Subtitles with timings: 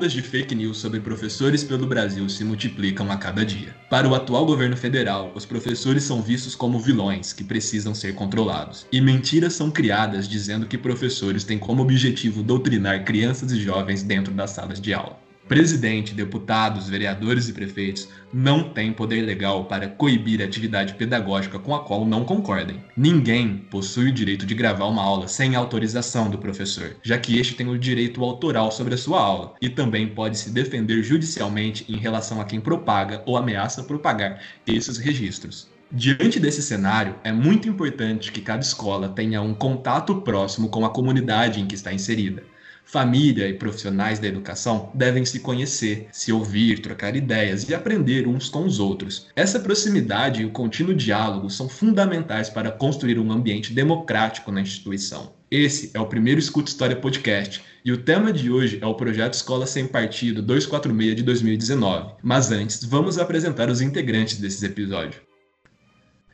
[0.00, 3.76] ondas de fake news sobre professores pelo Brasil se multiplicam a cada dia.
[3.90, 8.86] Para o atual governo federal, os professores são vistos como vilões que precisam ser controlados.
[8.90, 14.32] E mentiras são criadas dizendo que professores têm como objetivo doutrinar crianças e jovens dentro
[14.32, 15.18] das salas de aula.
[15.50, 21.82] Presidente, deputados, vereadores e prefeitos não têm poder legal para coibir atividade pedagógica com a
[21.82, 22.84] qual não concordem.
[22.96, 27.56] Ninguém possui o direito de gravar uma aula sem autorização do professor, já que este
[27.56, 31.96] tem o direito autoral sobre a sua aula e também pode se defender judicialmente em
[31.96, 35.68] relação a quem propaga ou ameaça propagar esses registros.
[35.90, 40.90] Diante desse cenário, é muito importante que cada escola tenha um contato próximo com a
[40.90, 42.44] comunidade em que está inserida
[42.90, 48.48] Família e profissionais da educação devem se conhecer, se ouvir, trocar ideias e aprender uns
[48.48, 49.28] com os outros.
[49.36, 55.32] Essa proximidade e o contínuo diálogo são fundamentais para construir um ambiente democrático na instituição.
[55.48, 59.34] Esse é o primeiro Escuta História Podcast e o tema de hoje é o projeto
[59.34, 62.14] Escola Sem Partido 246 de 2019.
[62.24, 65.29] Mas antes, vamos apresentar os integrantes desses episódios.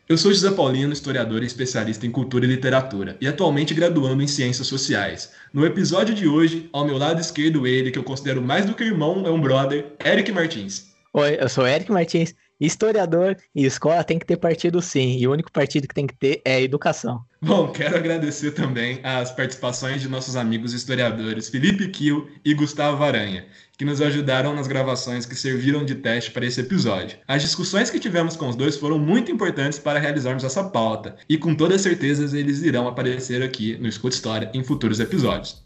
[0.08, 4.28] Eu sou José Paulino, historiador e especialista em cultura e literatura, e atualmente graduando em
[4.28, 5.32] ciências sociais.
[5.52, 8.84] No episódio de hoje, ao meu lado esquerdo, ele, que eu considero mais do que
[8.84, 10.94] irmão, é um brother, Eric Martins.
[11.12, 15.32] Oi, eu sou Eric Martins, historiador, e escola tem que ter partido sim, e o
[15.32, 17.24] único partido que tem que ter é educação.
[17.46, 23.46] Bom, quero agradecer também as participações de nossos amigos historiadores Felipe Kiel e Gustavo Aranha,
[23.78, 27.18] que nos ajudaram nas gravações que serviram de teste para esse episódio.
[27.28, 31.38] As discussões que tivemos com os dois foram muito importantes para realizarmos essa pauta, e
[31.38, 35.65] com toda certeza eles irão aparecer aqui no Escuta História em futuros episódios.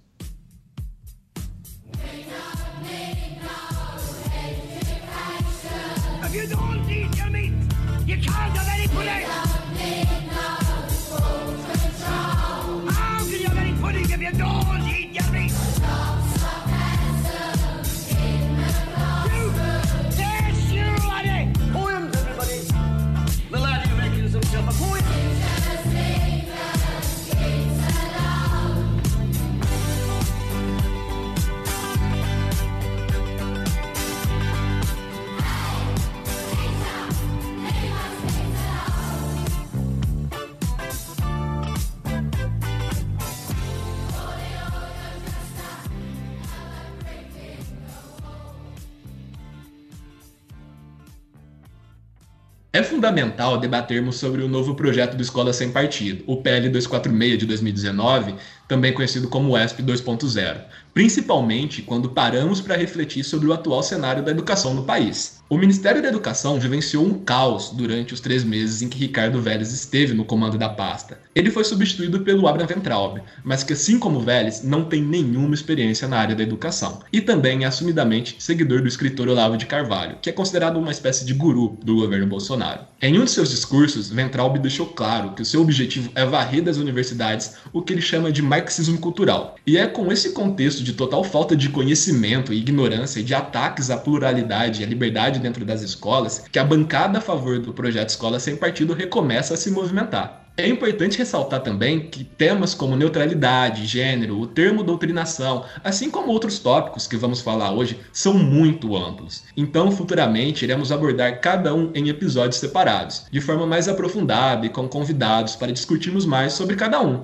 [52.80, 57.46] if fundamental debatermos sobre o novo projeto do Escola Sem Partido, o PL 246 de
[57.46, 58.34] 2019,
[58.68, 60.58] também conhecido como ESP 2.0,
[60.92, 65.40] principalmente quando paramos para refletir sobre o atual cenário da educação no país.
[65.50, 69.72] O Ministério da Educação vivenciou um caos durante os três meses em que Ricardo Vélez
[69.72, 71.18] esteve no comando da pasta.
[71.34, 76.06] Ele foi substituído pelo Abraham Ventraub, mas que, assim como Vélez, não tem nenhuma experiência
[76.06, 77.00] na área da educação.
[77.12, 81.24] E também é assumidamente seguidor do escritor Olavo de Carvalho, que é considerado uma espécie
[81.24, 82.89] de guru do governo Bolsonaro.
[83.02, 86.76] Em um de seus discursos, Ventraub deixou claro que o seu objetivo é varrer das
[86.76, 89.56] universidades o que ele chama de marxismo cultural.
[89.66, 93.88] E é com esse contexto de total falta de conhecimento e ignorância e de ataques
[93.88, 98.10] à pluralidade e à liberdade dentro das escolas que a bancada a favor do projeto
[98.10, 100.49] Escola Sem Partido recomeça a se movimentar.
[100.56, 106.58] É importante ressaltar também que temas como neutralidade, gênero, o termo doutrinação, assim como outros
[106.58, 109.44] tópicos que vamos falar hoje, são muito amplos.
[109.56, 114.86] Então, futuramente, iremos abordar cada um em episódios separados, de forma mais aprofundada e com
[114.86, 117.22] convidados para discutirmos mais sobre cada um.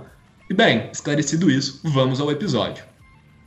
[0.48, 2.85] E bem, esclarecido isso, vamos ao episódio.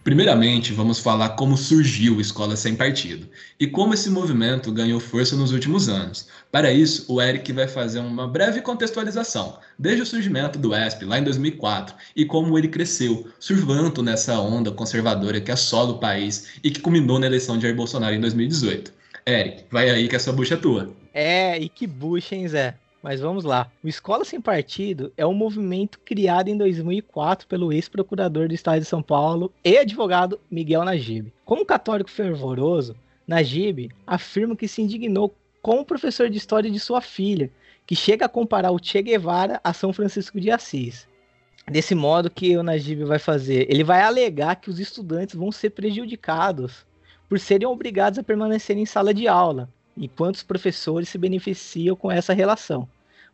[0.09, 3.28] Primeiramente, vamos falar como surgiu Escola Sem Partido
[3.59, 6.28] e como esse movimento ganhou força nos últimos anos.
[6.52, 11.20] Para isso, o Eric vai fazer uma breve contextualização, desde o surgimento do ESP lá
[11.20, 16.72] em 2004 e como ele cresceu, surfando nessa onda conservadora que assola o país e
[16.72, 18.91] que culminou na eleição de Jair Bolsonaro em 2018.
[19.28, 20.91] Eric, vai aí que essa bucha é tua.
[21.14, 22.73] É, e que bucha, hein, Zé?
[23.01, 23.72] Mas vamos lá.
[23.81, 28.85] O Escola Sem Partido é um movimento criado em 2004 pelo ex-procurador do Estado de
[28.85, 31.31] São Paulo e advogado Miguel Najib.
[31.46, 36.99] Como católico fervoroso, Najib afirma que se indignou com o professor de história de sua
[36.99, 37.49] filha,
[37.85, 41.07] que chega a comparar o Che Guevara a São Francisco de Assis.
[41.69, 45.69] Desse modo que o Najib vai fazer, ele vai alegar que os estudantes vão ser
[45.69, 46.85] prejudicados
[47.29, 49.69] por serem obrigados a permanecer em sala de aula,
[49.99, 52.87] enquanto os professores se beneficiam com essa relação.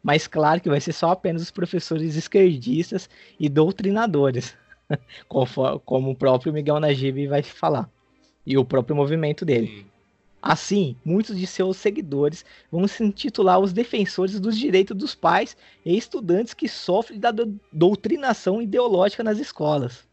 [0.03, 3.09] Mas claro que vai ser só apenas os professores esquerdistas
[3.39, 4.56] e doutrinadores,
[5.85, 7.89] como o próprio Miguel Najib vai falar,
[8.45, 9.85] e o próprio movimento dele.
[10.41, 15.97] Assim, muitos de seus seguidores vão se intitular os defensores dos direitos dos pais e
[15.97, 17.33] estudantes que sofrem da
[17.73, 20.07] doutrinação ideológica nas escolas.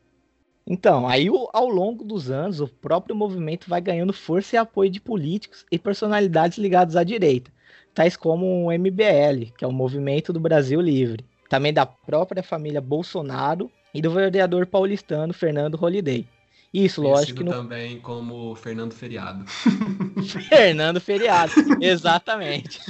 [0.66, 5.00] Então, aí ao longo dos anos, o próprio movimento vai ganhando força e apoio de
[5.00, 7.50] políticos e personalidades ligados à direita,
[7.92, 12.80] tais como o MBL, que é o Movimento do Brasil Livre, também da própria família
[12.80, 16.26] Bolsonaro e do vereador paulistano Fernando Holliday.
[16.72, 17.50] Isso, lógico que no...
[17.50, 19.44] também como Fernando Feriado.
[20.48, 22.80] Fernando Feriado, exatamente.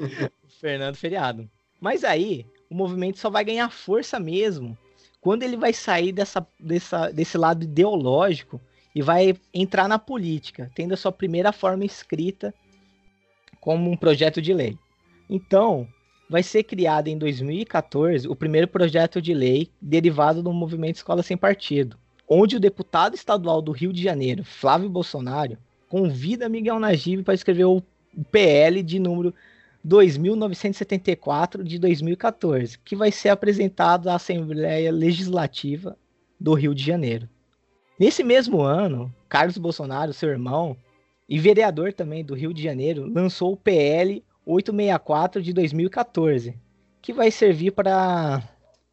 [0.58, 1.50] Fernando Feriado.
[1.78, 4.78] Mas aí, o movimento só vai ganhar força mesmo
[5.20, 8.60] quando ele vai sair dessa, dessa, desse lado ideológico
[8.94, 12.54] e vai entrar na política, tendo a sua primeira forma escrita
[13.60, 14.78] como um projeto de lei.
[15.28, 15.86] Então,
[16.28, 21.36] vai ser criado em 2014 o primeiro projeto de lei derivado do movimento Escola Sem
[21.36, 21.98] Partido,
[22.28, 25.58] onde o deputado estadual do Rio de Janeiro, Flávio Bolsonaro,
[25.88, 27.82] convida Miguel Najib para escrever o
[28.30, 29.34] PL de número
[29.86, 35.96] 2974 de 2014, que vai ser apresentado à Assembleia Legislativa
[36.40, 37.28] do Rio de Janeiro.
[37.98, 40.76] Nesse mesmo ano, Carlos Bolsonaro, seu irmão,
[41.28, 46.58] e vereador também do Rio de Janeiro, lançou o PL 864 de 2014,
[47.00, 48.42] que vai servir para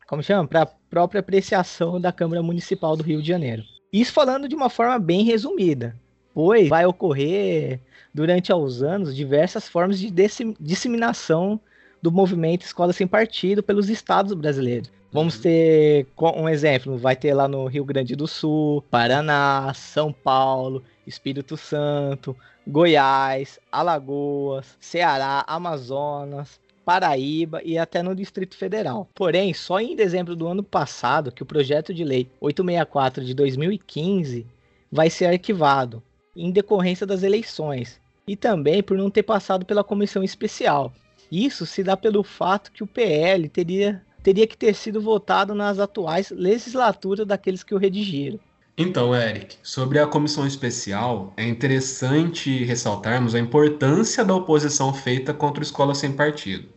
[0.08, 0.48] como chama?
[0.48, 3.64] Para a própria apreciação da Câmara Municipal do Rio de Janeiro.
[3.92, 6.00] Isso falando de uma forma bem resumida,
[6.34, 7.80] pois vai ocorrer
[8.14, 10.12] durante os anos diversas formas de
[10.60, 11.60] disseminação
[12.02, 14.92] do movimento Escola Sem Partido pelos estados brasileiros.
[15.12, 15.42] Vamos uhum.
[15.42, 21.56] ter um exemplo, vai ter lá no Rio Grande do Sul, Paraná, São Paulo, Espírito
[21.56, 22.36] Santo,
[22.68, 29.08] Goiás, Alagoas, Ceará, Amazonas, Paraíba e até no Distrito Federal.
[29.14, 34.46] Porém, só em dezembro do ano passado que o projeto de lei 864 de 2015
[34.92, 36.02] vai ser arquivado
[36.36, 40.94] em decorrência das eleições e também por não ter passado pela comissão especial.
[41.32, 45.80] Isso se dá pelo fato que o PL teria, teria que ter sido votado nas
[45.80, 48.40] atuais legislaturas daqueles que o redigiram.
[48.76, 55.62] Então, Eric, sobre a comissão especial, é interessante ressaltarmos a importância da oposição feita contra
[55.62, 56.68] a escola sem partido.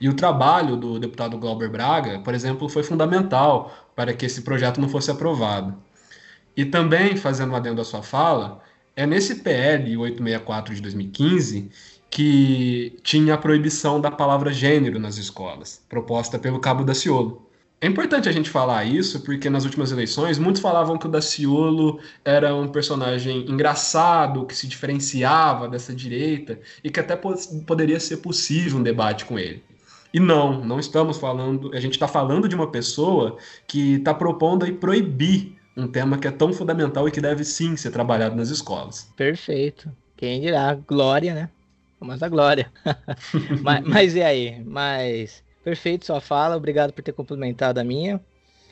[0.00, 4.80] E o trabalho do deputado Glauber Braga, por exemplo, foi fundamental para que esse projeto
[4.80, 5.74] não fosse aprovado.
[6.56, 8.60] E também, fazendo adendo à sua fala,
[8.98, 11.70] é nesse PL 864 de 2015
[12.10, 17.48] que tinha a proibição da palavra gênero nas escolas, proposta pelo Cabo Daciolo.
[17.80, 22.00] É importante a gente falar isso porque nas últimas eleições muitos falavam que o Daciolo
[22.24, 28.80] era um personagem engraçado, que se diferenciava dessa direita e que até poderia ser possível
[28.80, 29.62] um debate com ele.
[30.12, 34.64] E não, não estamos falando, a gente está falando de uma pessoa que está propondo
[34.64, 38.50] aí proibir um tema que é tão fundamental e que deve sim ser trabalhado nas
[38.50, 39.08] escolas.
[39.16, 39.90] Perfeito.
[40.16, 40.74] Quem dirá?
[40.74, 41.48] Glória, né?
[42.00, 42.70] Mas a glória.
[43.62, 44.62] mas, mas e aí?
[44.64, 48.20] Mas perfeito sua fala, obrigado por ter complementado a minha.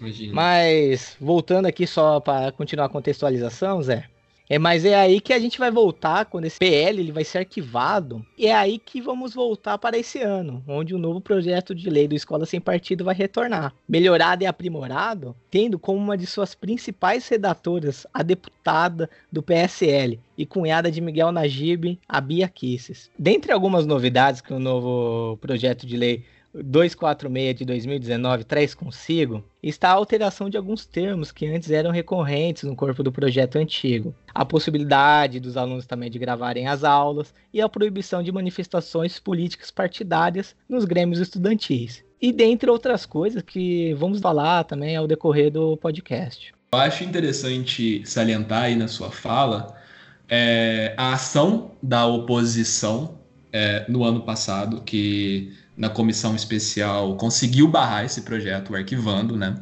[0.00, 0.34] Imagina.
[0.34, 4.08] Mas voltando aqui só para continuar a contextualização, Zé.
[4.48, 7.38] É, mas é aí que a gente vai voltar quando esse PL ele vai ser
[7.38, 8.24] arquivado.
[8.38, 12.06] E é aí que vamos voltar para esse ano, onde o novo projeto de lei
[12.06, 17.26] do Escola Sem Partido vai retornar, melhorado e aprimorado, tendo como uma de suas principais
[17.28, 23.10] redatoras a deputada do PSL e cunhada de Miguel Najib, a Bia Kisses.
[23.18, 26.24] Dentre algumas novidades que o novo projeto de lei
[26.62, 32.62] 246 de 2019 traz consigo está a alteração de alguns termos que antes eram recorrentes
[32.62, 34.14] no corpo do projeto antigo.
[34.34, 39.70] A possibilidade dos alunos também de gravarem as aulas e a proibição de manifestações políticas
[39.70, 42.04] partidárias nos grêmios estudantis.
[42.20, 46.54] E dentre outras coisas que vamos falar também ao decorrer do podcast.
[46.72, 49.76] Eu acho interessante salientar aí na sua fala
[50.28, 53.18] é, a ação da oposição
[53.52, 59.56] é, no ano passado, que na comissão especial conseguiu barrar esse projeto, arquivando, né?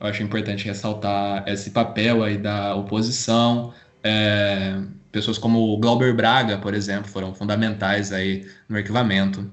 [0.00, 3.72] Eu acho importante ressaltar esse papel aí da oposição.
[4.02, 4.80] É,
[5.12, 9.48] pessoas como o Glauber Braga, por exemplo, foram fundamentais aí no arquivamento.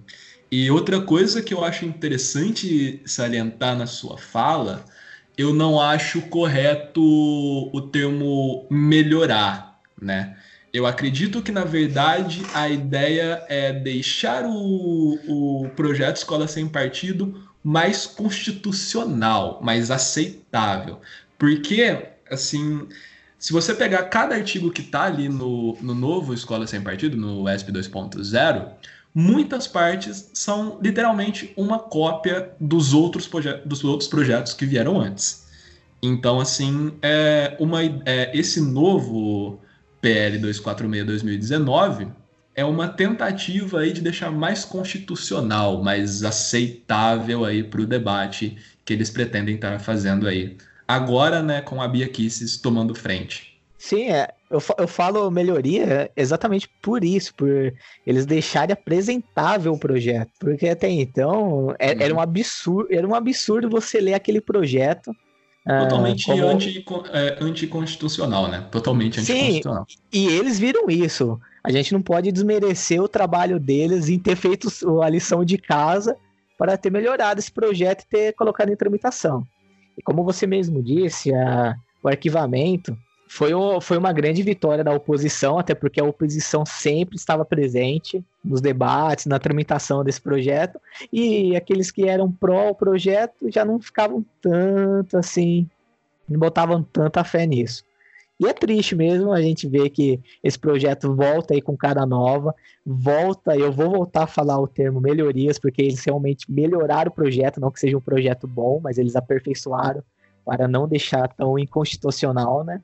[0.52, 4.84] E outra coisa que eu acho interessante salientar na sua fala,
[5.38, 10.36] eu não acho correto o termo melhorar, né?
[10.72, 17.44] Eu acredito que, na verdade, a ideia é deixar o, o projeto Escola Sem Partido
[17.64, 21.00] mais constitucional, mais aceitável.
[21.38, 22.88] Porque, assim,
[23.38, 27.50] se você pegar cada artigo que está ali no, no novo Escola Sem Partido, no
[27.50, 28.70] ESP 2.0,
[29.14, 33.30] muitas partes são literalmente uma cópia dos outros,
[33.66, 35.48] dos outros projetos que vieram antes.
[36.02, 39.60] Então, assim, é uma, é, esse novo
[40.02, 42.12] PL 246-2019
[42.56, 48.94] é uma tentativa aí de deixar mais constitucional, mais aceitável aí para o debate que
[48.94, 53.50] eles pretendem estar fazendo aí agora né, com a Bia Kisses tomando frente.
[53.78, 57.74] Sim, é, eu, eu falo melhoria exatamente por isso, por
[58.06, 60.32] eles deixarem apresentável o projeto.
[60.38, 65.16] Porque até então é, era, um absurdo, era um absurdo você ler aquele projeto.
[65.70, 66.48] Ah, Totalmente como...
[66.48, 66.84] anti,
[67.14, 68.66] é, anticonstitucional, né?
[68.72, 69.86] Totalmente anticonstitucional.
[69.88, 71.40] Sim, e eles viram isso.
[71.64, 74.68] A gente não pode desmerecer o trabalho deles em ter feito
[75.04, 76.18] a lição de casa
[76.58, 79.46] para ter melhorado esse projeto e ter colocado em tramitação.
[79.96, 82.98] E como você mesmo disse, a, o arquivamento
[83.30, 88.26] foi, o, foi uma grande vitória da oposição, até porque a oposição sempre estava presente
[88.44, 90.80] nos debates, na tramitação desse projeto,
[91.12, 95.68] e aqueles que eram pró projeto já não ficavam tanto assim,
[96.28, 97.84] não botavam tanta fé nisso.
[98.40, 102.56] E é triste mesmo a gente ver que esse projeto volta aí com cara nova,
[102.86, 107.60] volta, eu vou voltar a falar o termo melhorias, porque eles realmente melhoraram o projeto,
[107.60, 110.02] não que seja um projeto bom, mas eles aperfeiçoaram
[110.46, 112.82] para não deixar tão inconstitucional, né?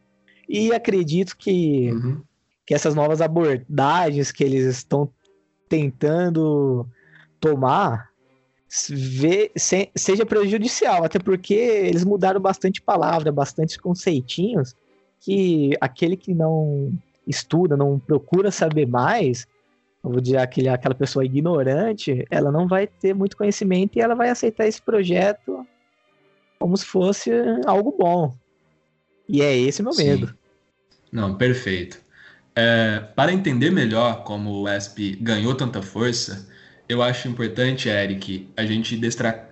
[0.48, 2.22] E acredito que, uhum.
[2.66, 5.10] que essas novas abordagens que eles estão
[5.68, 6.88] tentando
[7.40, 8.10] tomar
[8.90, 14.76] vê, se, seja prejudicial, até porque eles mudaram bastante palavra, bastante conceitinhos,
[15.22, 16.92] que aquele que não
[17.28, 19.48] estuda, não procura saber mais,
[20.04, 24.30] vou dizer aquele, aquela pessoa ignorante, ela não vai ter muito conhecimento e ela vai
[24.30, 25.66] aceitar esse projeto
[26.60, 27.32] como se fosse
[27.66, 28.36] algo bom.
[29.28, 30.06] E é esse o meu Sim.
[30.06, 30.36] medo.
[31.12, 32.05] Não, perfeito.
[32.56, 36.48] É, para entender melhor como o ESP ganhou tanta força,
[36.88, 38.96] eu acho importante, Eric, a gente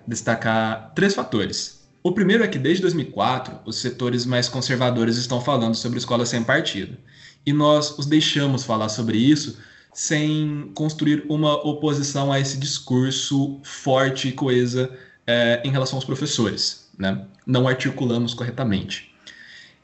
[0.06, 1.84] destacar três fatores.
[2.02, 6.42] O primeiro é que desde 2004, os setores mais conservadores estão falando sobre escola sem
[6.42, 6.96] partido.
[7.44, 9.58] E nós os deixamos falar sobre isso
[9.92, 14.90] sem construir uma oposição a esse discurso forte e coesa
[15.26, 16.90] é, em relação aos professores.
[16.98, 17.24] Né?
[17.46, 19.13] Não articulamos corretamente.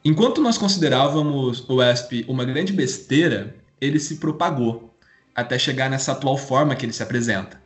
[0.02, 4.94] Enquanto nós considerávamos o ESP uma grande besteira, ele se propagou
[5.34, 7.60] até chegar nessa atual forma que ele se apresenta.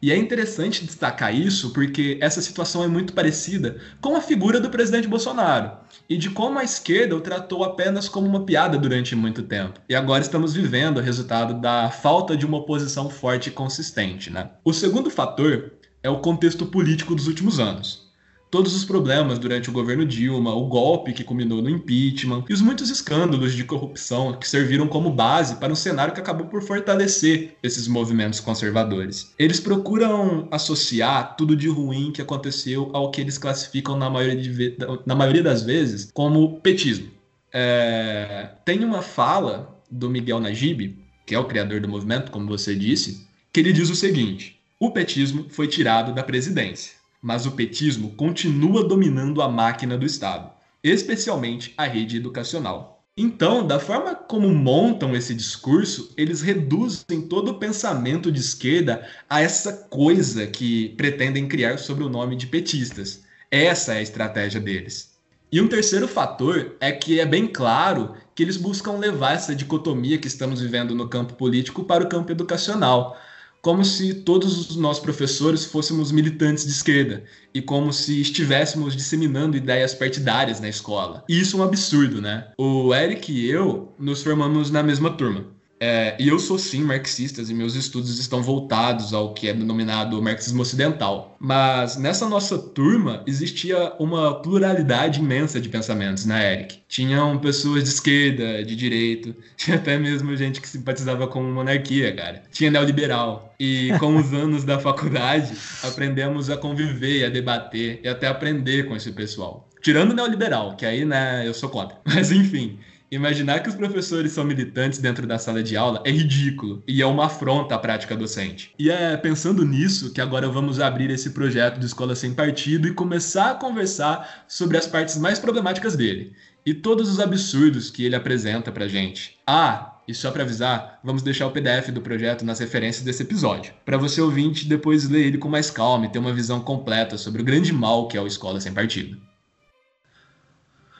[0.00, 4.70] E é interessante destacar isso porque essa situação é muito parecida com a figura do
[4.70, 5.72] presidente Bolsonaro
[6.08, 9.80] e de como a esquerda o tratou apenas como uma piada durante muito tempo.
[9.88, 14.30] E agora estamos vivendo o resultado da falta de uma oposição forte e consistente.
[14.30, 14.48] Né?
[14.64, 15.72] O segundo fator
[16.04, 18.07] é o contexto político dos últimos anos
[18.50, 22.60] todos os problemas durante o governo Dilma, o golpe que culminou no impeachment e os
[22.60, 27.56] muitos escândalos de corrupção que serviram como base para um cenário que acabou por fortalecer
[27.62, 29.32] esses movimentos conservadores.
[29.38, 34.76] Eles procuram associar tudo de ruim que aconteceu ao que eles classificam, na maioria, de,
[35.04, 37.08] na maioria das vezes, como petismo.
[37.52, 42.74] É, tem uma fala do Miguel Najib, que é o criador do movimento, como você
[42.74, 48.10] disse, que ele diz o seguinte: o petismo foi tirado da presidência mas o petismo
[48.12, 50.50] continua dominando a máquina do Estado,
[50.82, 52.98] especialmente a rede educacional.
[53.20, 59.40] Então, da forma como montam esse discurso, eles reduzem todo o pensamento de esquerda a
[59.40, 63.24] essa coisa que pretendem criar sobre o nome de petistas.
[63.50, 65.18] Essa é a estratégia deles.
[65.50, 70.18] E um terceiro fator é que é bem claro que eles buscam levar essa dicotomia
[70.18, 73.18] que estamos vivendo no campo político para o campo educacional
[73.60, 79.56] como se todos os nossos professores fôssemos militantes de esquerda e como se estivéssemos disseminando
[79.56, 81.24] ideias partidárias na escola.
[81.28, 82.48] E isso é um absurdo, né?
[82.58, 85.57] O Eric e eu nos formamos na mesma turma.
[85.80, 90.20] É, e eu sou sim marxista e meus estudos estão voltados ao que é denominado
[90.20, 91.36] marxismo ocidental.
[91.38, 96.78] Mas nessa nossa turma existia uma pluralidade imensa de pensamentos, né, Eric?
[96.88, 102.42] Tinham pessoas de esquerda, de direita, tinha até mesmo gente que simpatizava com monarquia, cara.
[102.50, 103.54] Tinha neoliberal.
[103.60, 108.96] E com os anos da faculdade, aprendemos a conviver, a debater e até aprender com
[108.96, 109.68] esse pessoal.
[109.80, 111.96] Tirando o neoliberal, que aí, né, eu sou contra.
[112.04, 112.78] Mas enfim.
[113.10, 117.06] Imaginar que os professores são militantes dentro da sala de aula é ridículo e é
[117.06, 118.74] uma afronta à prática docente.
[118.78, 122.92] E é pensando nisso que agora vamos abrir esse projeto de escola sem partido e
[122.92, 126.34] começar a conversar sobre as partes mais problemáticas dele
[126.66, 129.38] e todos os absurdos que ele apresenta pra gente.
[129.46, 133.72] Ah, e só para avisar, vamos deixar o PDF do projeto nas referências desse episódio,
[133.86, 137.40] para você ouvinte depois ler ele com mais calma e ter uma visão completa sobre
[137.40, 139.18] o grande mal que é o escola sem partido.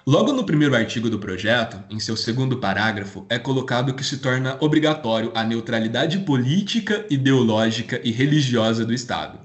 [0.09, 4.57] Logo no primeiro artigo do projeto, em seu segundo parágrafo, é colocado que se torna
[4.59, 9.38] obrigatório a neutralidade política, ideológica e religiosa do Estado.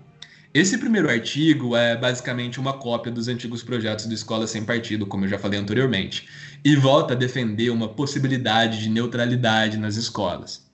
[0.53, 5.25] Esse primeiro artigo é basicamente uma cópia dos antigos projetos do Escola Sem Partido, como
[5.25, 6.29] eu já falei anteriormente,
[6.63, 10.65] e volta a defender uma possibilidade de neutralidade nas escolas.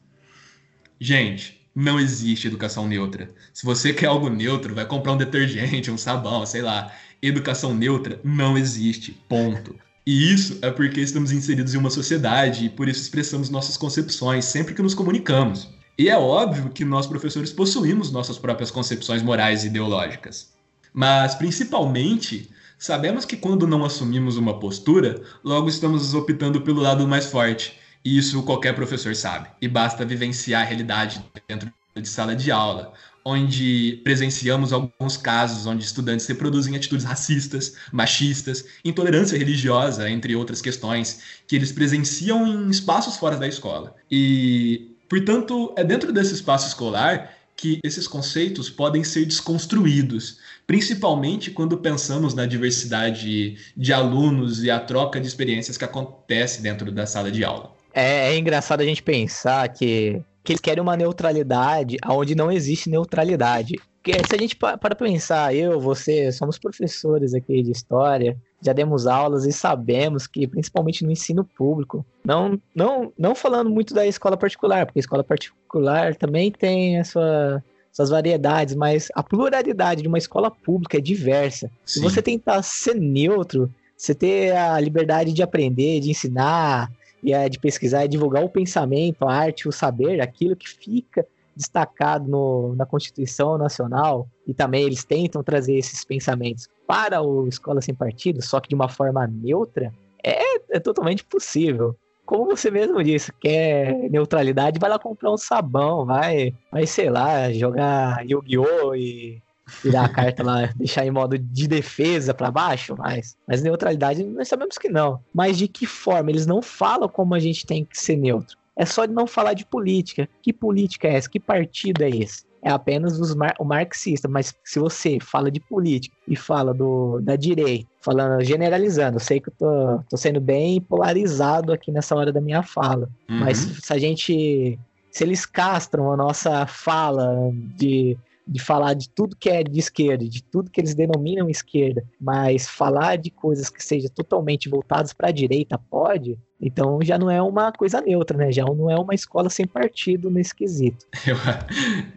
[0.99, 3.29] Gente, não existe educação neutra.
[3.51, 6.91] Se você quer algo neutro, vai comprar um detergente, um sabão, sei lá.
[7.21, 9.11] Educação neutra não existe.
[9.27, 9.75] Ponto.
[10.05, 14.45] E isso é porque estamos inseridos em uma sociedade e por isso expressamos nossas concepções
[14.45, 15.69] sempre que nos comunicamos.
[15.97, 20.53] E é óbvio que nós, professores, possuímos nossas próprias concepções morais e ideológicas.
[20.93, 27.25] Mas, principalmente, sabemos que quando não assumimos uma postura, logo estamos optando pelo lado mais
[27.25, 27.77] forte.
[28.03, 29.49] E isso qualquer professor sabe.
[29.61, 35.83] E basta vivenciar a realidade dentro de sala de aula, onde presenciamos alguns casos onde
[35.83, 43.17] estudantes reproduzem atitudes racistas, machistas, intolerância religiosa, entre outras questões, que eles presenciam em espaços
[43.17, 43.95] fora da escola.
[44.09, 51.77] E, portanto, é dentro desse espaço escolar que esses conceitos podem ser desconstruídos, principalmente quando
[51.77, 57.29] pensamos na diversidade de alunos e a troca de experiências que acontece dentro da sala
[57.29, 57.75] de aula.
[57.93, 62.89] É, é engraçado a gente pensar que que eles querem uma neutralidade onde não existe
[62.89, 63.75] neutralidade.
[64.01, 69.05] Porque se a gente para pensar, eu, você, somos professores aqui de história, já demos
[69.05, 74.37] aulas e sabemos que, principalmente no ensino público, não, não, não falando muito da escola
[74.37, 80.07] particular, porque a escola particular também tem a sua, suas variedades, mas a pluralidade de
[80.07, 81.69] uma escola pública é diversa.
[81.85, 81.99] Sim.
[81.99, 86.89] Se você tentar ser neutro, você ter a liberdade de aprender, de ensinar,
[87.23, 91.25] e é de pesquisar e divulgar o pensamento, a arte, o saber, aquilo que fica
[91.55, 97.81] destacado no, na Constituição Nacional, e também eles tentam trazer esses pensamentos para o Escola
[97.81, 101.95] Sem Partido, só que de uma forma neutra, é, é totalmente possível.
[102.25, 107.51] Como você mesmo disse, quer neutralidade, vai lá comprar um sabão, vai, vai sei lá,
[107.51, 108.95] jogar Yu-Gi-Oh!
[108.95, 109.41] e
[109.81, 114.47] tirar a carta lá, deixar em modo de defesa para baixo, mas, mas neutralidade nós
[114.47, 115.19] sabemos que não.
[115.33, 116.29] Mas de que forma?
[116.29, 118.57] Eles não falam como a gente tem que ser neutro.
[118.75, 120.27] É só não falar de política.
[120.41, 121.29] Que política é essa?
[121.29, 122.45] Que partido é esse?
[122.61, 127.19] É apenas os mar o marxista, mas se você fala de política e fala do,
[127.21, 132.15] da direita, falando, generalizando, eu sei que eu tô, tô sendo bem polarizado aqui nessa
[132.15, 133.39] hora da minha fala, uhum.
[133.39, 134.77] mas se a gente
[135.11, 138.17] se eles castram a nossa fala de
[138.49, 142.67] de falar de tudo que é de esquerda, de tudo que eles denominam esquerda, mas
[142.67, 147.39] falar de coisas que sejam totalmente voltadas para a direita pode, então já não é
[147.39, 148.51] uma coisa neutra, né?
[148.51, 151.05] Já não é uma escola sem partido nesse quesito.
[151.27, 151.37] Eu,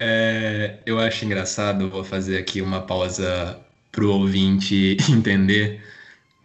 [0.01, 3.59] é, eu acho engraçado, vou fazer aqui uma pausa
[3.91, 5.83] para o ouvinte entender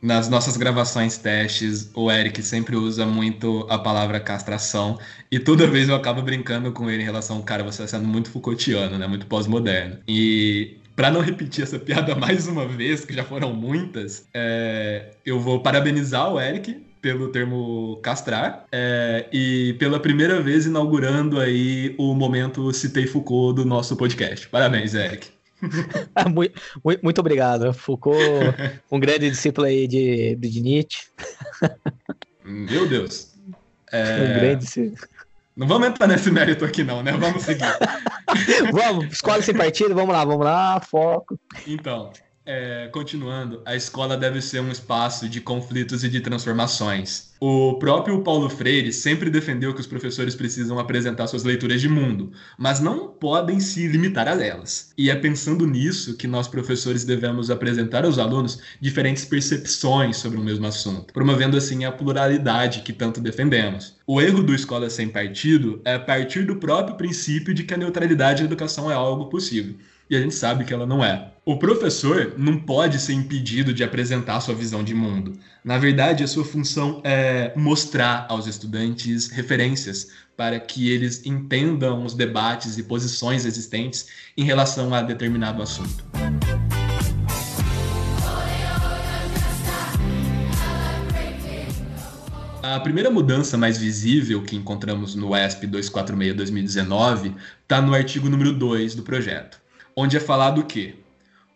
[0.02, 5.00] nas nossas gravações testes, o Eric sempre usa muito a palavra castração
[5.32, 8.30] e toda vez eu acabo brincando com ele em relação, cara, você está sendo muito
[8.30, 9.08] Foucaultiano, né?
[9.08, 9.98] Muito pós-moderno.
[10.08, 15.40] E para não repetir essa piada mais uma vez, que já foram muitas, é, eu
[15.40, 22.14] vou parabenizar o Eric pelo termo castrar é, e pela primeira vez inaugurando aí o
[22.14, 24.48] momento Citei Foucault do nosso podcast.
[24.50, 25.37] Parabéns, Eric.
[26.34, 26.62] muito,
[27.02, 27.74] muito, obrigado.
[27.74, 28.18] Foucault,
[28.92, 31.08] um grande discípulo aí de, de Nietzsche.
[32.44, 33.36] Meu Deus.
[33.92, 34.16] É...
[34.22, 35.08] Um grande discípulo.
[35.56, 37.14] Não vamos entrar nesse mérito aqui, não, né?
[37.14, 37.66] Vamos seguir.
[38.72, 41.40] vamos, escola sem partido, vamos lá, vamos lá, foco.
[41.66, 42.12] Então,
[42.48, 47.28] é, continuando, a escola deve ser um espaço de conflitos e de transformações.
[47.42, 52.32] O próprio Paulo Freire sempre defendeu que os professores precisam apresentar suas leituras de mundo,
[52.58, 54.94] mas não podem se limitar a elas.
[54.98, 60.44] E é pensando nisso que nós, professores, devemos apresentar aos alunos diferentes percepções sobre o
[60.44, 63.98] mesmo assunto, promovendo assim a pluralidade que tanto defendemos.
[64.08, 68.42] O erro do Escola Sem Partido é partir do próprio princípio de que a neutralidade
[68.42, 69.76] da educação é algo possível
[70.10, 71.32] e a gente sabe que ela não é.
[71.46, 75.34] O professor não pode ser impedido de apresentar sua visão de mundo.
[75.64, 82.14] Na verdade, a sua função é mostrar aos estudantes referências para que eles entendam os
[82.14, 86.06] debates e posições existentes em relação a determinado assunto.
[92.62, 98.94] A primeira mudança mais visível que encontramos no ESP 246-2019 está no artigo número 2
[98.94, 99.58] do projeto
[100.00, 100.94] onde é falado que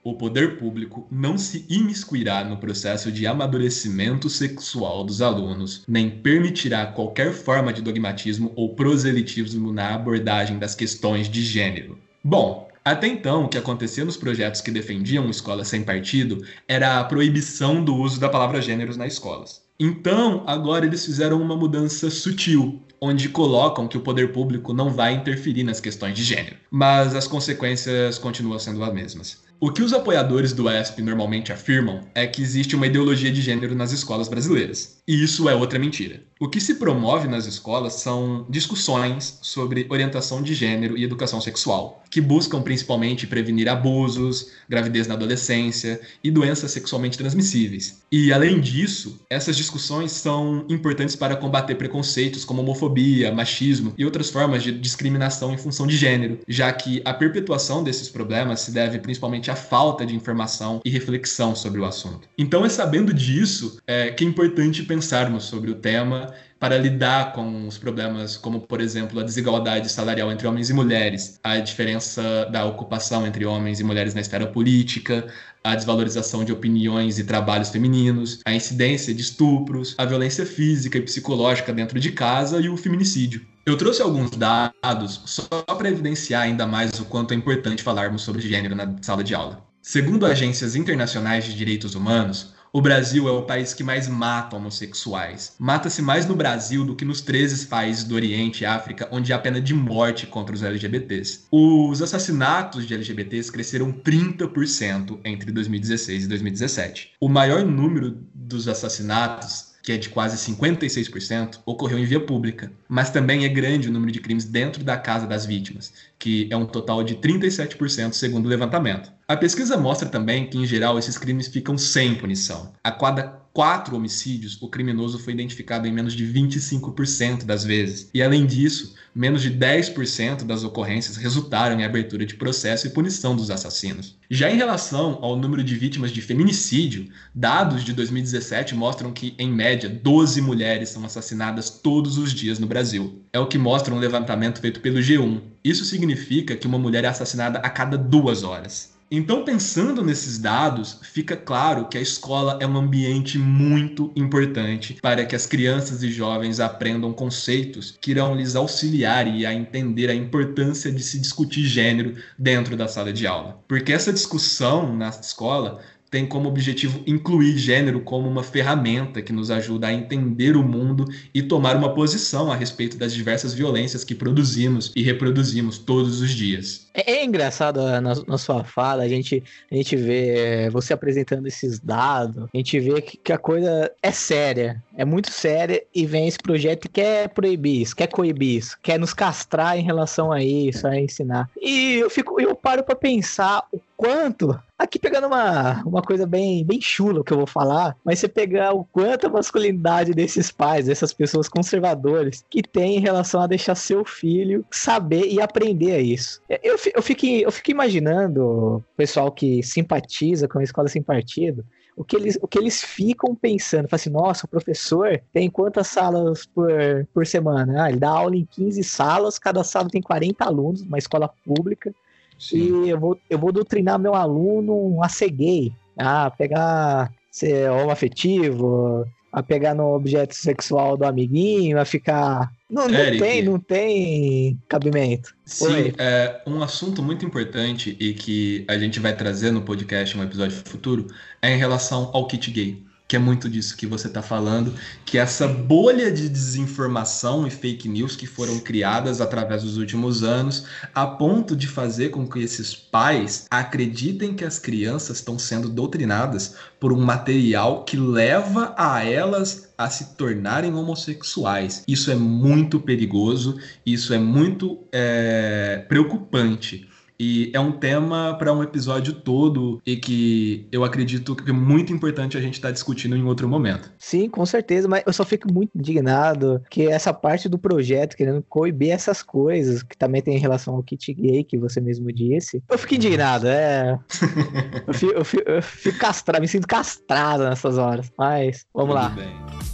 [0.03, 6.87] o poder público não se imiscuirá no processo de amadurecimento sexual dos alunos, nem permitirá
[6.87, 11.99] qualquer forma de dogmatismo ou proselitismo na abordagem das questões de gênero.
[12.23, 17.03] Bom, até então, o que acontecia nos projetos que defendiam escola sem partido era a
[17.03, 19.61] proibição do uso da palavra gêneros nas escolas.
[19.79, 25.13] Então, agora eles fizeram uma mudança sutil, onde colocam que o poder público não vai
[25.13, 29.41] interferir nas questões de gênero, mas as consequências continuam sendo as mesmas.
[29.59, 33.75] O que os apoiadores do ESP normalmente afirmam é que existe uma ideologia de gênero
[33.75, 35.00] nas escolas brasileiras.
[35.11, 36.23] E isso é outra mentira.
[36.39, 42.01] O que se promove nas escolas são discussões sobre orientação de gênero e educação sexual,
[42.09, 48.01] que buscam principalmente prevenir abusos, gravidez na adolescência e doenças sexualmente transmissíveis.
[48.11, 54.31] E além disso, essas discussões são importantes para combater preconceitos como homofobia, machismo e outras
[54.31, 58.97] formas de discriminação em função de gênero, já que a perpetuação desses problemas se deve
[58.97, 62.27] principalmente à falta de informação e reflexão sobre o assunto.
[62.35, 67.67] Então é sabendo disso é, que é importante pensarmos sobre o tema para lidar com
[67.67, 72.63] os problemas como, por exemplo, a desigualdade salarial entre homens e mulheres, a diferença da
[72.65, 75.25] ocupação entre homens e mulheres na esfera política,
[75.63, 81.01] a desvalorização de opiniões e trabalhos femininos, a incidência de estupros, a violência física e
[81.01, 83.41] psicológica dentro de casa e o feminicídio.
[83.65, 88.41] Eu trouxe alguns dados só para evidenciar ainda mais o quanto é importante falarmos sobre
[88.41, 89.65] gênero na sala de aula.
[89.81, 95.53] Segundo agências internacionais de direitos humanos, o Brasil é o país que mais mata homossexuais.
[95.59, 99.39] Mata-se mais no Brasil do que nos 13 países do Oriente e África, onde há
[99.39, 101.41] pena de morte contra os LGBTs.
[101.51, 107.11] Os assassinatos de LGBTs cresceram 30% entre 2016 e 2017.
[107.19, 112.71] O maior número dos assassinatos que é de quase 56%, ocorreu em via pública.
[112.87, 116.55] Mas também é grande o número de crimes dentro da casa das vítimas, que é
[116.55, 119.11] um total de 37% segundo o levantamento.
[119.31, 122.73] A pesquisa mostra também que, em geral, esses crimes ficam sem punição.
[122.83, 128.09] A cada quatro homicídios, o criminoso foi identificado em menos de 25% das vezes.
[128.13, 133.33] E além disso, menos de 10% das ocorrências resultaram em abertura de processo e punição
[133.33, 134.17] dos assassinos.
[134.29, 139.49] Já em relação ao número de vítimas de feminicídio, dados de 2017 mostram que, em
[139.49, 143.21] média, 12 mulheres são assassinadas todos os dias no Brasil.
[143.31, 145.39] É o que mostra um levantamento feito pelo G1.
[145.63, 148.90] Isso significa que uma mulher é assassinada a cada duas horas.
[149.13, 155.25] Então, pensando nesses dados, fica claro que a escola é um ambiente muito importante para
[155.25, 160.15] que as crianças e jovens aprendam conceitos que irão lhes auxiliar e a entender a
[160.15, 163.61] importância de se discutir gênero dentro da sala de aula.
[163.67, 169.49] Porque essa discussão na escola tem como objetivo incluir gênero como uma ferramenta que nos
[169.49, 174.13] ajuda a entender o mundo e tomar uma posição a respeito das diversas violências que
[174.13, 176.85] produzimos e reproduzimos todos os dias.
[176.93, 181.47] É, é engraçado ah, na, na, sua fala, a gente, a gente vê você apresentando
[181.47, 186.05] esses dados, a gente vê que, que, a coisa é séria, é muito séria, e
[186.05, 190.29] vem esse projeto e quer proibir isso, quer coibir isso, quer nos castrar em relação
[190.29, 191.49] a isso, a ensinar.
[191.61, 196.65] E eu fico, eu paro para pensar o quanto Aqui pegando uma, uma coisa bem,
[196.65, 200.87] bem chula que eu vou falar, mas você pegar o quanto a masculinidade desses pais,
[200.87, 206.41] dessas pessoas conservadoras, que tem em relação a deixar seu filho saber e aprender isso.
[206.49, 211.63] Eu, eu, fico, eu fico imaginando o pessoal que simpatiza com a escola sem partido,
[211.95, 213.87] o que eles, o que eles ficam pensando.
[213.87, 216.71] Fala assim, nossa, o professor tem quantas salas por,
[217.13, 217.83] por semana?
[217.83, 221.93] Ah, ele dá aula em 15 salas, cada sala tem 40 alunos, uma escola pública.
[222.41, 222.85] Sim.
[222.85, 229.05] E eu vou, eu vou doutrinar meu aluno a ser gay, a pegar ser homoafetivo,
[229.31, 232.51] a pegar no objeto sexual do amiguinho, a ficar.
[232.69, 235.35] Não, não Eric, tem, não tem cabimento.
[235.45, 240.23] Sim, é um assunto muito importante e que a gente vai trazer no podcast, um
[240.23, 241.07] episódio futuro,
[241.41, 244.73] é em relação ao kit gay que é muito disso que você está falando,
[245.05, 250.63] que essa bolha de desinformação e fake news que foram criadas através dos últimos anos,
[250.95, 256.55] a ponto de fazer com que esses pais acreditem que as crianças estão sendo doutrinadas
[256.79, 261.83] por um material que leva a elas a se tornarem homossexuais.
[261.85, 266.87] Isso é muito perigoso, isso é muito é, preocupante.
[267.23, 271.93] E é um tema para um episódio todo e que eu acredito que é muito
[271.93, 273.93] importante a gente estar tá discutindo em outro momento.
[273.99, 278.43] Sim, com certeza, mas eu só fico muito indignado que essa parte do projeto, querendo
[278.49, 282.63] coibir essas coisas, que também tem relação ao kit gay, que você mesmo disse.
[282.67, 283.99] Eu fico indignado, é.
[284.87, 288.11] eu, fico, eu, fico, eu fico castrado, me sinto castrado nessas horas.
[288.17, 289.09] Mas, vamos Tudo lá.
[289.09, 289.70] Bem.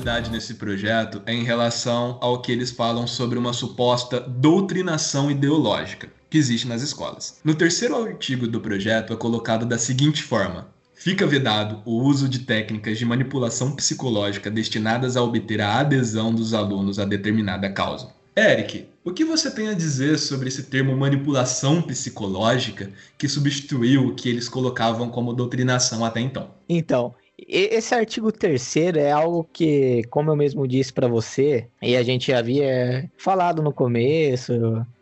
[0.00, 6.08] Novidade nesse projeto é em relação ao que eles falam sobre uma suposta doutrinação ideológica
[6.30, 7.38] que existe nas escolas.
[7.44, 12.38] No terceiro artigo do projeto é colocado da seguinte forma: Fica vedado o uso de
[12.38, 18.08] técnicas de manipulação psicológica destinadas a obter a adesão dos alunos a determinada causa.
[18.34, 24.14] Eric, o que você tem a dizer sobre esse termo manipulação psicológica que substituiu o
[24.14, 26.50] que eles colocavam como doutrinação até então?
[26.66, 27.14] Então,
[27.48, 32.32] Esse artigo terceiro é algo que, como eu mesmo disse para você, e a gente
[32.32, 34.52] havia falado no começo,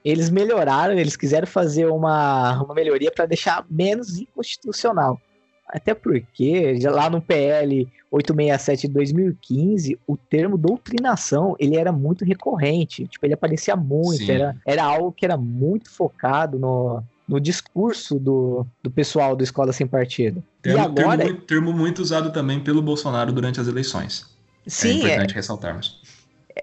[0.05, 5.20] eles melhoraram, eles quiseram fazer uma, uma melhoria para deixar menos inconstitucional.
[5.66, 13.07] Até porque, lá no PL 867 de 2015, o termo doutrinação, ele era muito recorrente.
[13.07, 18.66] Tipo, ele aparecia muito, era, era algo que era muito focado no, no discurso do,
[18.82, 20.42] do pessoal da Escola Sem Partido.
[20.62, 21.24] Termo, e agora...
[21.24, 24.34] termo, termo muito usado também pelo Bolsonaro durante as eleições.
[24.66, 25.34] Sim, é importante é...
[25.34, 26.00] ressaltarmos.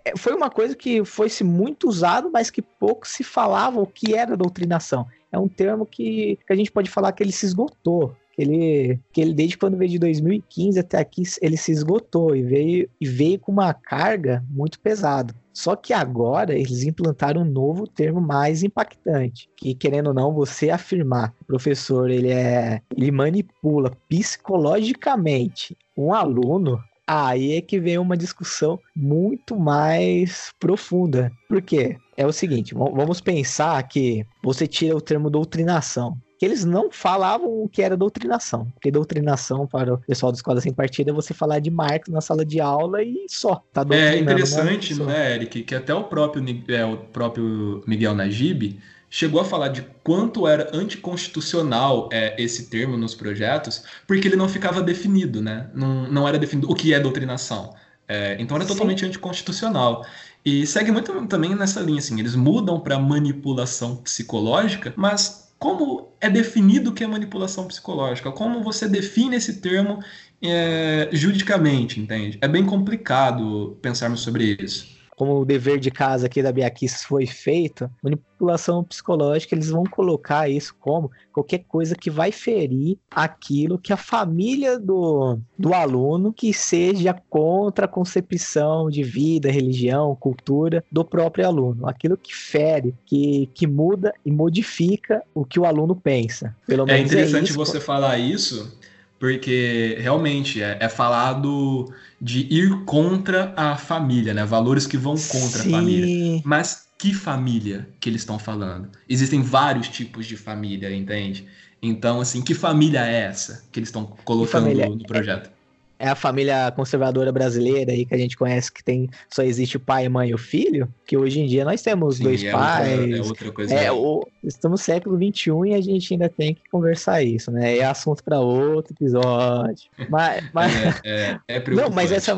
[0.03, 4.15] É, foi uma coisa que foi-se muito usado, mas que pouco se falava o que
[4.15, 5.07] era doutrinação.
[5.31, 8.99] É um termo que, que a gente pode falar que ele se esgotou que ele,
[9.13, 13.07] que ele desde quando veio de 2015 até aqui, ele se esgotou e veio, e
[13.07, 15.33] veio com uma carga muito pesada.
[15.53, 20.69] Só que agora eles implantaram um novo termo mais impactante, que querendo ou não, você
[20.69, 28.17] afirmar o professor ele é, ele manipula psicologicamente um aluno, aí é que vem uma
[28.17, 31.31] discussão muito mais profunda.
[31.47, 31.95] Por quê?
[32.17, 37.63] É o seguinte, vamos pensar que você tira o termo doutrinação que eles não falavam
[37.63, 38.65] o que era doutrinação.
[38.73, 42.21] Porque doutrinação para o pessoal da escola sem partida é você falar de Marx na
[42.21, 43.63] sala de aula e só.
[43.73, 49.39] Tá é interessante, né, Eric, que até o próprio, é, o próprio Miguel Najib chegou
[49.39, 54.81] a falar de quanto era anticonstitucional é, esse termo nos projetos, porque ele não ficava
[54.81, 55.69] definido, né?
[55.73, 57.73] Não, não era definido o que é doutrinação.
[58.07, 59.07] É, então era totalmente Sim.
[59.07, 60.05] anticonstitucional.
[60.45, 66.29] E segue muito também nessa linha, assim, eles mudam para manipulação psicológica, mas como é
[66.29, 68.31] definido o que é manipulação psicológica?
[68.31, 69.99] Como você define esse termo
[70.41, 72.37] é, juridicamente, entende?
[72.41, 77.25] É bem complicado pensarmos sobre isso como o dever de casa aqui da Biaquis foi
[77.25, 83.93] feito, manipulação psicológica, eles vão colocar isso como qualquer coisa que vai ferir aquilo que
[83.93, 91.03] a família do, do aluno que seja contra a concepção de vida, religião, cultura do
[91.05, 91.87] próprio aluno.
[91.87, 96.55] Aquilo que fere, que, que muda e modifica o que o aluno pensa.
[96.67, 98.77] Pelo é menos é interessante é você falar isso,
[99.19, 104.45] porque realmente é, é falado de ir contra a família, né?
[104.45, 105.73] Valores que vão contra Sim.
[105.73, 106.41] a família.
[106.43, 108.89] Mas que família que eles estão falando?
[109.07, 111.47] Existem vários tipos de família, entende?
[111.81, 115.54] Então, assim, que família é essa que eles estão colocando no projeto?
[115.97, 119.79] É a família conservadora brasileira aí que a gente conhece que tem só existe o
[119.79, 122.99] pai, mãe e o filho, que hoje em dia nós temos Sim, dois é pais.
[122.99, 123.73] Outra, é outra coisa.
[123.73, 127.77] É, o, estamos no século XXI e a gente ainda tem que conversar isso, né?
[127.77, 129.89] É assunto para outro episódio.
[130.09, 130.73] Mas, mas...
[131.03, 131.75] É, é, é preocupante.
[131.89, 132.35] Não, mas essa é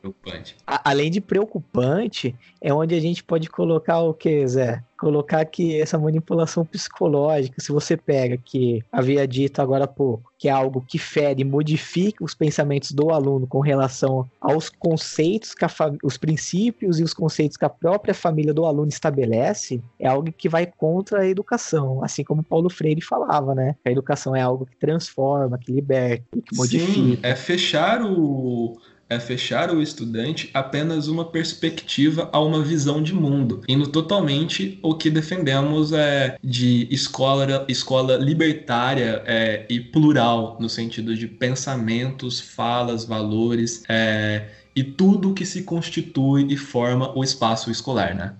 [0.00, 0.56] preocupante.
[0.66, 4.82] A, além de preocupante, é onde a gente pode colocar o que, Zé?
[5.04, 10.48] Colocar que essa manipulação psicológica, se você pega que havia dito agora há pouco, que
[10.48, 15.66] é algo que fere e modifica os pensamentos do aluno com relação aos conceitos, que
[16.02, 20.48] os princípios e os conceitos que a própria família do aluno estabelece, é algo que
[20.48, 23.76] vai contra a educação, assim como Paulo Freire falava, né?
[23.84, 26.92] A educação é algo que transforma, que liberta, que modifica.
[26.92, 28.74] Sim, é fechar o
[29.08, 34.94] é fechar o estudante apenas uma perspectiva a uma visão de mundo, indo totalmente o
[34.94, 43.04] que defendemos é de escola, escola libertária é, e plural, no sentido de pensamentos, falas,
[43.04, 48.34] valores é, e tudo que se constitui e forma o espaço escolar, né?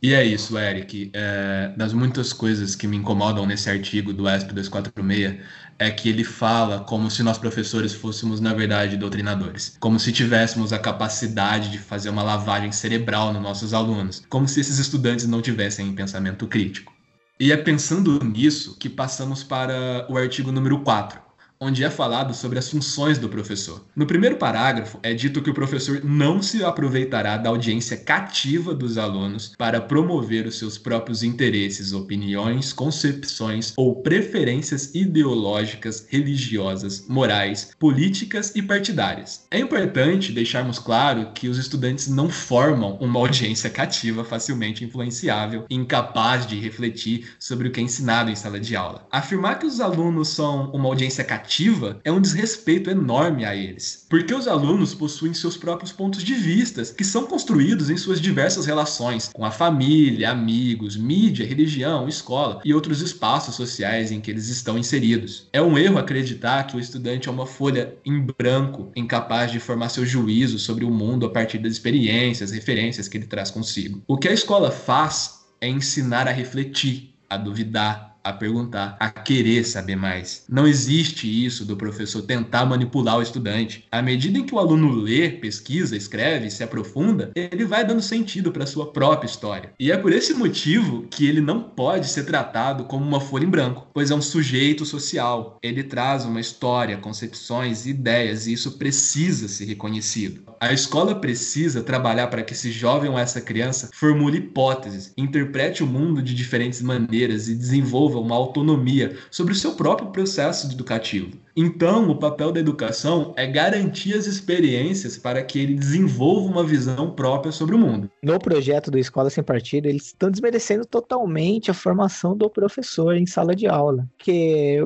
[0.00, 1.10] E é isso, Eric.
[1.12, 5.40] É, das muitas coisas que me incomodam nesse artigo do ESP 246
[5.78, 9.76] é que ele fala como se nós professores fôssemos, na verdade, doutrinadores.
[9.78, 14.22] Como se tivéssemos a capacidade de fazer uma lavagem cerebral nos nossos alunos.
[14.28, 16.92] Como se esses estudantes não tivessem pensamento crítico.
[17.38, 21.20] E é pensando nisso que passamos para o artigo número 4,
[21.60, 23.84] onde é falado sobre as funções do professor.
[23.94, 28.96] No primeiro parágrafo, é dito que o professor não se aproveitará da audiência cativa dos
[28.96, 38.52] alunos para promover os seus próprios interesses, opiniões, concepções ou preferências ideológicas, religiosas, morais, políticas
[38.54, 39.46] e partidárias.
[39.50, 46.46] É importante deixarmos claro que os estudantes não formam uma audiência cativa facilmente influenciável incapaz
[46.46, 49.06] de refletir sobre o que é ensinado em sala de aula.
[49.10, 54.06] Afirmar que os alunos são uma audiência cativa ativa é um desrespeito enorme a eles,
[54.10, 58.66] porque os alunos possuem seus próprios pontos de vista, que são construídos em suas diversas
[58.66, 64.48] relações com a família, amigos, mídia, religião, escola e outros espaços sociais em que eles
[64.48, 65.48] estão inseridos.
[65.50, 69.88] É um erro acreditar que o estudante é uma folha em branco, incapaz de formar
[69.88, 74.02] seu juízo sobre o mundo a partir das experiências, referências que ele traz consigo.
[74.06, 79.64] O que a escola faz é ensinar a refletir, a duvidar, a perguntar, a querer
[79.64, 80.44] saber mais.
[80.48, 83.86] Não existe isso do professor tentar manipular o estudante.
[83.90, 88.52] À medida em que o aluno lê, pesquisa, escreve, se aprofunda, ele vai dando sentido
[88.52, 89.72] para sua própria história.
[89.78, 93.50] E é por esse motivo que ele não pode ser tratado como uma folha em
[93.50, 95.58] branco, pois é um sujeito social.
[95.62, 100.42] Ele traz uma história, concepções, ideias e isso precisa ser reconhecido.
[100.60, 105.86] A escola precisa trabalhar para que esse jovem ou essa criança formule hipóteses, interprete o
[105.86, 111.36] mundo de diferentes maneiras e desenvolva uma autonomia sobre o seu próprio processo educativo.
[111.54, 117.10] Então, o papel da educação é garantir as experiências para que ele desenvolva uma visão
[117.10, 118.08] própria sobre o mundo.
[118.22, 123.26] No projeto do Escola Sem Partido, eles estão desmerecendo totalmente a formação do professor em
[123.26, 124.08] sala de aula.
[124.18, 124.78] Que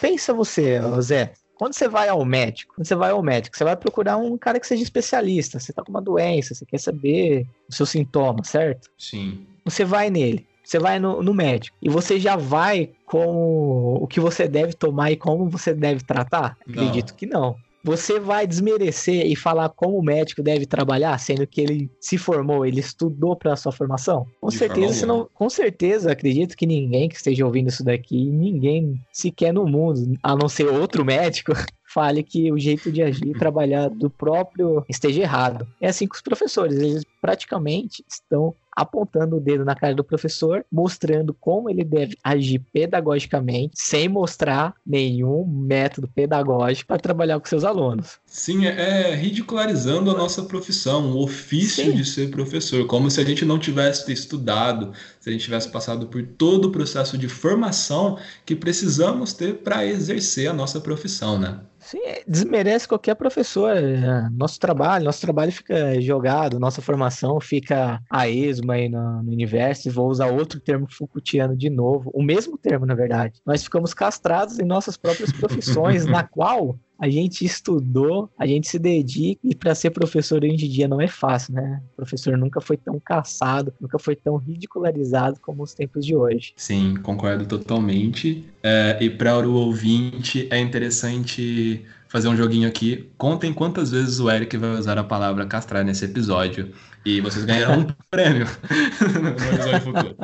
[0.00, 3.76] pensa você, Zé, quando você vai ao médico, quando você vai ao médico, você vai
[3.76, 5.60] procurar um cara que seja especialista.
[5.60, 8.90] Você tá com uma doença, você quer saber os seus sintomas, certo?
[8.98, 9.46] Sim.
[9.64, 10.44] Você vai nele.
[10.64, 15.10] Você vai no, no, médico e você já vai com o que você deve tomar
[15.10, 16.56] e como você deve tratar?
[16.66, 16.74] Não.
[16.74, 17.56] Acredito que não.
[17.84, 22.64] Você vai desmerecer e falar como o médico deve trabalhar, sendo que ele se formou,
[22.64, 24.24] ele estudou para sua formação?
[24.40, 29.00] Com De certeza, não, com certeza, acredito que ninguém que esteja ouvindo isso daqui, ninguém
[29.12, 31.52] sequer no mundo, a não ser outro médico,
[31.92, 35.66] fale que o jeito de agir e trabalhar do próprio esteja errado.
[35.80, 40.64] É assim com os professores, eles praticamente estão apontando o dedo na cara do professor,
[40.70, 47.64] mostrando como ele deve agir pedagogicamente, sem mostrar nenhum método pedagógico para trabalhar com seus
[47.64, 48.18] alunos.
[48.26, 51.96] Sim, é, é ridicularizando a nossa profissão, o ofício Sim.
[51.96, 56.06] de ser professor, como se a gente não tivesse estudado, se a gente tivesse passado
[56.06, 61.60] por todo o processo de formação que precisamos ter para exercer a nossa profissão, né?
[61.92, 63.76] Sim, desmerece qualquer professor.
[63.76, 69.30] É, nosso trabalho, nosso trabalho fica jogado, nossa formação fica a esmo aí no, no
[69.30, 69.90] universo.
[69.90, 73.42] Vou usar outro termo Foucaultiano de novo, o mesmo termo, na verdade.
[73.44, 78.78] Nós ficamos castrados em nossas próprias profissões, na qual a gente estudou, a gente se
[78.78, 81.82] dedica e para ser professor hoje em dia não é fácil, né?
[81.94, 86.52] O professor nunca foi tão caçado, nunca foi tão ridicularizado como os tempos de hoje.
[86.56, 88.44] Sim, concordo totalmente.
[88.62, 93.10] É, e para o ouvinte é interessante fazer um joguinho aqui.
[93.18, 96.70] Contem quantas vezes o Eric vai usar a palavra castrar nesse episódio.
[97.04, 98.46] E vocês ganharão um prêmio
[99.20, 100.16] no episódio futuro.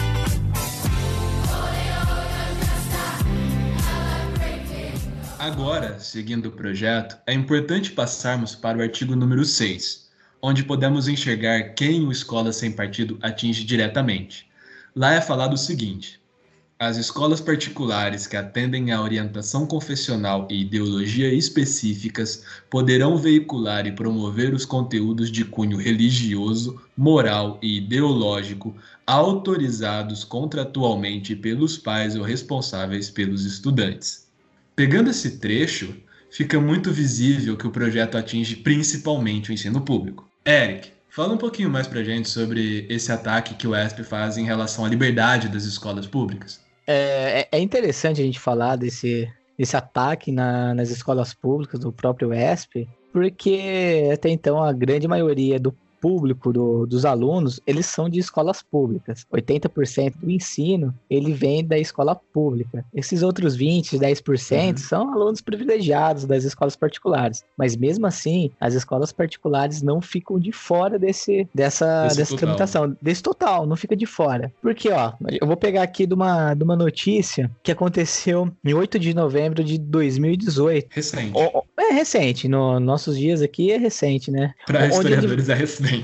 [5.45, 10.10] Agora, seguindo o projeto, é importante passarmos para o artigo número 6,
[10.41, 14.47] onde podemos enxergar quem o Escola Sem Partido atinge diretamente.
[14.95, 16.19] Lá é falado o seguinte:
[16.79, 24.51] as escolas particulares que atendem à orientação confessional e ideologia específicas poderão veicular e promover
[24.51, 33.45] os conteúdos de cunho religioso, moral e ideológico autorizados contratualmente pelos pais ou responsáveis pelos
[33.45, 34.24] estudantes.
[34.75, 35.95] Pegando esse trecho,
[36.29, 40.29] fica muito visível que o projeto atinge principalmente o ensino público.
[40.45, 44.43] Eric, fala um pouquinho mais pra gente sobre esse ataque que o ESP faz em
[44.43, 46.59] relação à liberdade das escolas públicas.
[46.85, 51.93] É, é, é interessante a gente falar desse, desse ataque na, nas escolas públicas do
[51.93, 55.71] próprio ESP, porque até então a grande maioria do
[56.05, 59.25] público do, dos alunos, eles são de escolas públicas.
[59.33, 62.85] 80% do ensino, ele vem da escola pública.
[62.93, 64.77] Esses outros 20, 10% uhum.
[64.77, 67.43] são alunos privilegiados das escolas particulares.
[67.57, 72.95] Mas mesmo assim, as escolas particulares não ficam de fora desse, dessa, desse dessa tramitação,
[73.01, 74.53] desse total, não fica de fora.
[74.61, 78.99] Porque, ó, eu vou pegar aqui de uma, de uma notícia que aconteceu em 8
[78.99, 80.87] de novembro de 2018.
[80.91, 81.33] Recente.
[81.79, 84.53] é recente, nos no nossos dias aqui é recente, né?
[84.67, 85.94] Para historiadores é recente.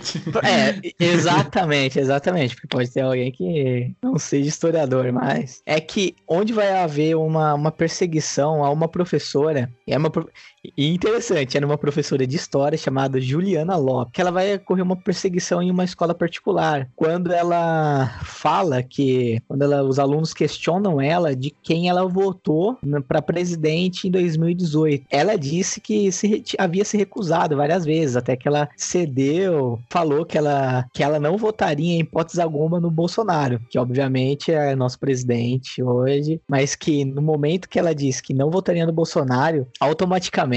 [0.43, 2.55] É, exatamente, exatamente.
[2.55, 7.53] Porque pode ter alguém que não seja historiador, mas é que onde vai haver uma,
[7.53, 10.11] uma perseguição a uma professora, é uma,
[10.77, 14.95] e interessante, era uma professora de história chamada Juliana Lopes, que ela vai correr uma
[14.95, 16.87] perseguição em uma escola particular.
[16.95, 23.21] Quando ela fala que, quando ela, os alunos questionam ela de quem ela votou para
[23.21, 28.69] presidente em 2018, ela disse que se, havia se recusado várias vezes, até que ela
[28.77, 34.51] cedeu, falou que ela, que ela não votaria em hipótese alguma no Bolsonaro, que obviamente
[34.51, 38.93] é nosso presidente hoje, mas que no momento que ela disse que não votaria no
[38.93, 40.50] Bolsonaro, automaticamente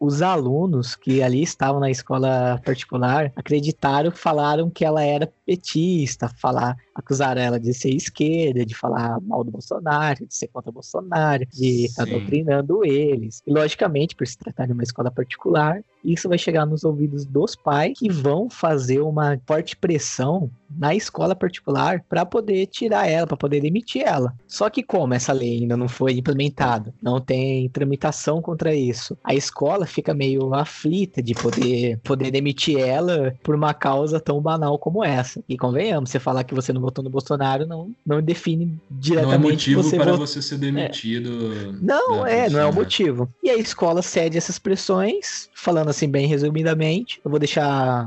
[0.00, 6.76] os alunos que ali estavam na escola particular acreditaram, falaram que ela era petista, falar,
[6.96, 11.46] acusaram ela de ser esquerda, de falar mal do Bolsonaro, de ser contra o Bolsonaro,
[11.52, 13.42] de estar tá doutrinando eles.
[13.46, 17.56] E, logicamente, por se tratar de uma escola particular, isso vai chegar nos ouvidos dos
[17.56, 23.36] pais que vão fazer uma forte pressão na escola particular para poder tirar ela, para
[23.36, 24.34] poder demitir ela.
[24.46, 29.34] Só que como essa lei ainda não foi implementada, não tem tramitação contra isso, a
[29.34, 35.04] escola fica meio aflita de poder poder demitir ela por uma causa tão banal como
[35.04, 35.42] essa.
[35.48, 39.48] E convenhamos, você falar que você não votou no Bolsonaro não não define diretamente não
[39.48, 41.52] é motivo você para você ser demitido.
[41.52, 41.72] É.
[41.80, 43.28] Não, é, não é o motivo.
[43.42, 47.20] E a escola cede essas pressões, falando assim bem resumidamente.
[47.24, 48.06] Eu vou deixar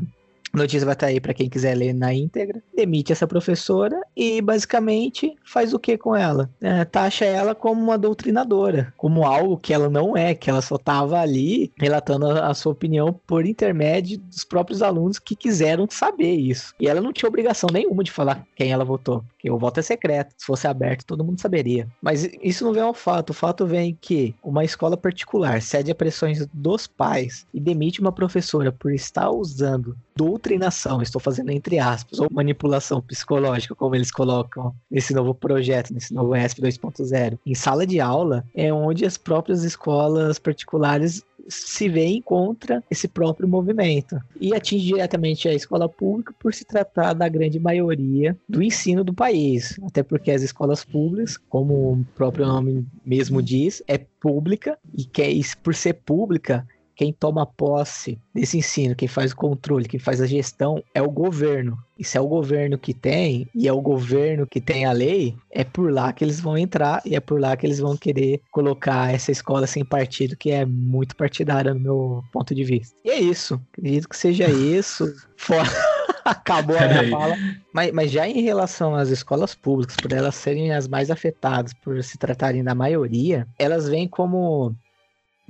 [0.53, 2.61] notícia vai estar aí para quem quiser ler na íntegra.
[2.75, 6.49] Demite essa professora e basicamente faz o que com ela?
[6.61, 10.75] É, taxa ela como uma doutrinadora, como algo que ela não é, que ela só
[10.75, 16.73] estava ali relatando a, sua opinião por intermédio dos próprios alunos que quiseram saber isso.
[16.79, 19.83] E ela não tinha obrigação nenhuma de falar quem ela votou, porque o voto é
[19.83, 20.33] secreto.
[20.37, 21.87] Se fosse aberto, todo mundo saberia.
[22.01, 23.31] Mas isso não vem ao fato.
[23.31, 28.11] O fato vem que uma escola particular cede a pressões dos pais e demite uma
[28.11, 34.75] professora por estar usando doutrinação, estou fazendo entre aspas, ou manipulação psicológica, como eles colocam
[34.91, 39.63] nesse novo projeto, nesse novo ESP 2.0, em sala de aula, é onde as próprias
[39.63, 44.19] escolas particulares se veem contra esse próprio movimento.
[44.39, 49.13] E atinge diretamente a escola pública por se tratar da grande maioria do ensino do
[49.13, 55.05] país, até porque as escolas públicas, como o próprio nome mesmo diz, é pública e
[55.05, 56.67] que por ser pública
[56.99, 61.09] quem toma posse desse ensino, quem faz o controle, quem faz a gestão é o
[61.09, 61.77] governo.
[61.97, 65.33] E se é o governo que tem, e é o governo que tem a lei,
[65.49, 68.41] é por lá que eles vão entrar e é por lá que eles vão querer
[68.51, 72.93] colocar essa escola sem partido, que é muito partidária no meu ponto de vista.
[73.05, 73.61] E é isso.
[73.71, 75.05] Acredito que seja isso.
[75.37, 75.69] Fora.
[76.25, 77.37] Acabou a minha fala.
[77.73, 82.03] Mas, mas já em relação às escolas públicas, por elas serem as mais afetadas, por
[82.03, 84.75] se tratarem da maioria, elas vêm como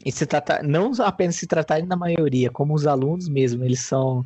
[0.06, 4.26] e se trata, não apenas se tratarem da maioria, como os alunos mesmo, eles são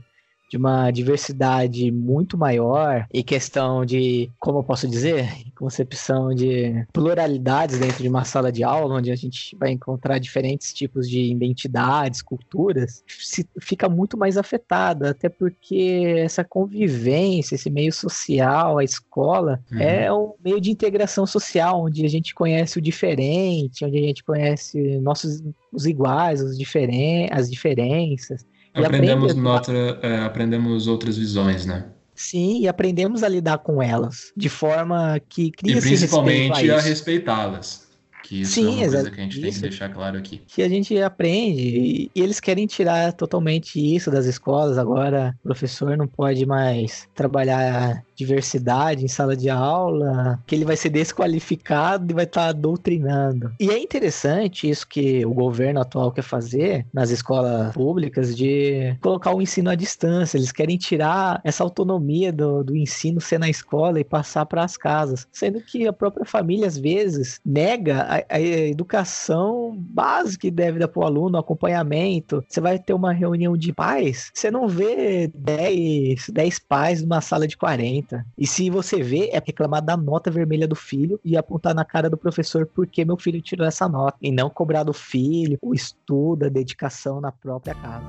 [0.54, 5.28] de uma diversidade muito maior e questão de, como eu posso dizer,
[5.58, 10.72] concepção de pluralidades dentro de uma sala de aula, onde a gente vai encontrar diferentes
[10.72, 17.91] tipos de identidades, culturas, se, fica muito mais afetada, até porque essa convivência, esse meio
[17.91, 19.80] social, a escola, uhum.
[19.80, 24.24] é um meio de integração social, onde a gente conhece o diferente, onde a gente
[24.24, 25.41] conhece nossos
[25.72, 28.45] os iguais, os diferen as diferenças.
[28.74, 31.86] Aprendemos, noutra, é, aprendemos outras visões, né?
[32.15, 36.82] Sim, e aprendemos a lidar com elas de forma que cria E principalmente a, a
[36.82, 37.84] respeitá-las.
[38.24, 40.41] Que isso Sim, é uma coisa que a gente tem que deixar claro aqui.
[40.47, 44.78] Que a gente aprende e, e, eles querem tirar totalmente isso das escolas.
[44.78, 50.76] Agora, o professor não pode mais trabalhar diversidade em sala de aula, que ele vai
[50.76, 53.51] ser desqualificado e vai estar tá doutrinando.
[53.59, 59.34] E é interessante isso que o governo atual quer fazer nas escolas públicas de colocar
[59.34, 60.38] o ensino à distância.
[60.38, 64.78] Eles querem tirar essa autonomia do, do ensino ser na escola e passar para as
[64.78, 70.80] casas, sendo que a própria família às vezes nega a, a educação básica que deve
[70.80, 72.43] dar para o aluno, acompanhamento.
[72.49, 77.47] Você vai ter uma reunião de pais, você não vê 10, 10 pais numa sala
[77.47, 78.03] de 40
[78.38, 82.10] e se você vê, é reclamar da nota vermelha do filho e apontar na cara
[82.10, 84.18] do professor por que meu filho tirou essa nota.
[84.22, 88.08] E não cobrar do filho o estudo, a dedicação na própria casa.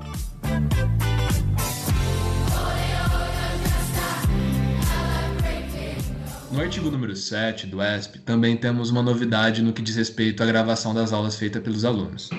[6.51, 10.47] No artigo número 7 do ESP, também temos uma novidade no que diz respeito à
[10.47, 12.31] gravação das aulas feitas pelos alunos.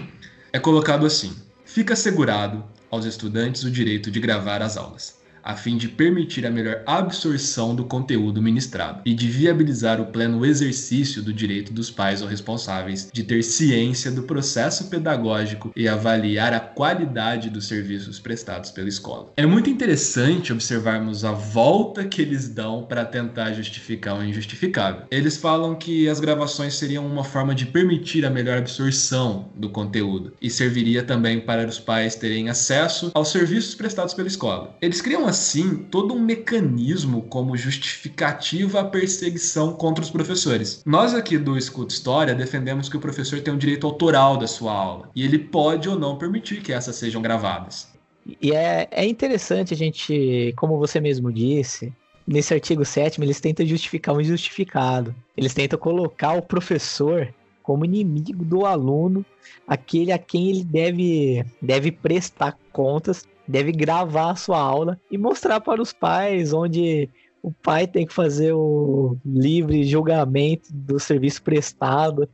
[0.53, 1.35] É colocado assim:
[1.65, 5.14] fica assegurado aos estudantes o direito de gravar as aulas
[5.45, 10.43] a fim de permitir a melhor absorção do conteúdo ministrado e de viabilizar o pleno
[10.43, 16.51] exercício do direito dos pais ou responsáveis de ter ciência do processo pedagógico e avaliar
[16.51, 19.31] a qualidade dos serviços prestados pela escola.
[19.37, 25.03] É muito interessante observarmos a volta que eles dão para tentar justificar o injustificável.
[25.11, 30.33] Eles falam que as gravações seriam uma forma de permitir a melhor absorção do conteúdo
[30.41, 34.75] e serviria também para os pais terem acesso aos serviços prestados pela escola.
[34.81, 40.81] Eles criam assim todo um mecanismo como justificativa à perseguição contra os professores.
[40.85, 44.71] Nós aqui do Escuta História defendemos que o professor tem um direito autoral da sua
[44.71, 47.93] aula e ele pode ou não permitir que essas sejam gravadas.
[48.41, 51.93] E é, é interessante a gente, como você mesmo disse,
[52.25, 55.13] nesse artigo 7 eles tentam justificar o injustificado.
[55.35, 57.31] Eles tentam colocar o professor
[57.61, 59.25] como inimigo do aluno,
[59.67, 65.61] aquele a quem ele deve, deve prestar contas deve gravar a sua aula e mostrar
[65.61, 67.09] para os pais onde
[67.41, 72.27] o pai tem que fazer o livre julgamento do serviço prestado,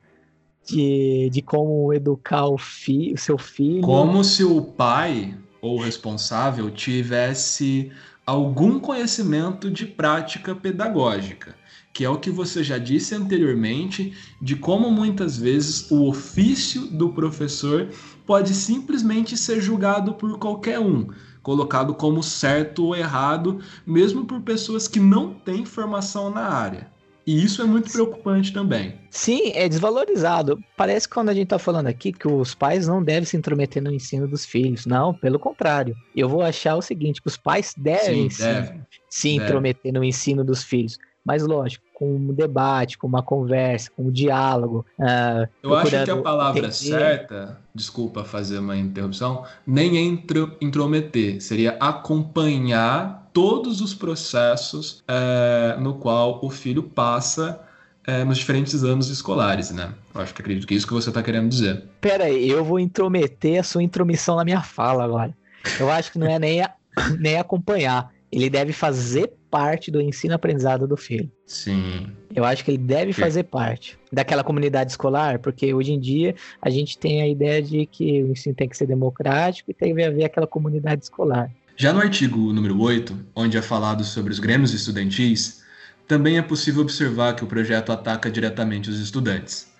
[0.65, 3.81] de, de como educar o, fi, o seu filho.
[3.81, 7.91] Como se o pai ou responsável tivesse
[8.25, 11.55] algum conhecimento de prática pedagógica,
[11.93, 17.09] que é o que você já disse anteriormente, de como muitas vezes o ofício do
[17.09, 17.89] professor
[18.31, 21.05] pode simplesmente ser julgado por qualquer um,
[21.43, 26.89] colocado como certo ou errado, mesmo por pessoas que não têm formação na área.
[27.27, 28.97] E isso é muito preocupante também.
[29.09, 30.57] Sim, é desvalorizado.
[30.77, 33.83] Parece que quando a gente está falando aqui que os pais não devem se intrometer
[33.83, 34.85] no ensino dos filhos.
[34.85, 35.93] Não, pelo contrário.
[36.15, 39.97] Eu vou achar o seguinte: que os pais devem Sim, deve, se intrometer deve.
[39.97, 40.97] no ensino dos filhos.
[41.23, 44.85] Mas lógico, com um debate, com uma conversa, com um diálogo.
[44.97, 46.73] Uh, Eu acho que a palavra entender...
[46.73, 55.77] certa, desculpa fazer uma interrupção, nem é intro, intrometer, seria acompanhar todos os processos é,
[55.79, 57.61] no qual o filho passa
[58.05, 59.93] é, nos diferentes anos escolares, né?
[60.13, 61.83] Eu acho que acredito que é isso que você está querendo dizer.
[62.01, 65.35] Pera aí, eu vou intrometer a sua intromissão na minha fala agora.
[65.79, 66.71] Eu acho que não é nem, a,
[67.19, 68.11] nem acompanhar.
[68.31, 71.29] Ele deve fazer parte do ensino-aprendizado do filho.
[71.45, 72.07] Sim.
[72.33, 76.69] Eu acho que ele deve fazer parte daquela comunidade escolar, porque hoje em dia a
[76.69, 80.03] gente tem a ideia de que o ensino tem que ser democrático e tem que
[80.03, 81.51] haver aquela comunidade escolar.
[81.75, 85.61] Já no artigo número 8, onde é falado sobre os grêmios estudantis,
[86.07, 89.71] também é possível observar que o projeto ataca diretamente os estudantes.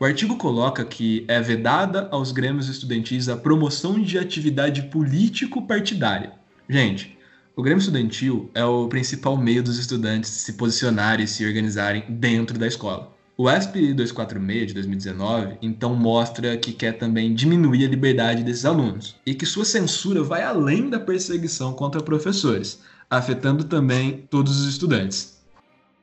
[0.00, 6.32] O artigo coloca que é vedada aos grêmios estudantis a promoção de atividade político-partidária.
[6.68, 7.17] Gente,
[7.58, 12.56] o Grêmio Estudantil é o principal meio dos estudantes se posicionarem e se organizarem dentro
[12.56, 13.12] da escola.
[13.36, 19.16] O ESP 246 de 2019 então mostra que quer também diminuir a liberdade desses alunos
[19.26, 22.80] e que sua censura vai além da perseguição contra professores,
[23.10, 25.42] afetando também todos os estudantes.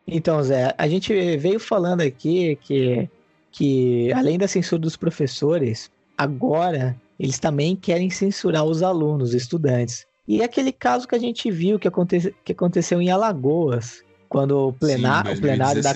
[0.06, 3.10] Então, Zé, a gente veio falando aqui que,
[3.50, 10.06] que além da censura dos professores, agora eles também querem censurar os alunos, os estudantes.
[10.28, 14.70] E é aquele caso que a gente viu que, aconte, que aconteceu em Alagoas, quando
[14.70, 15.94] o, plenar, Sim, o plenário da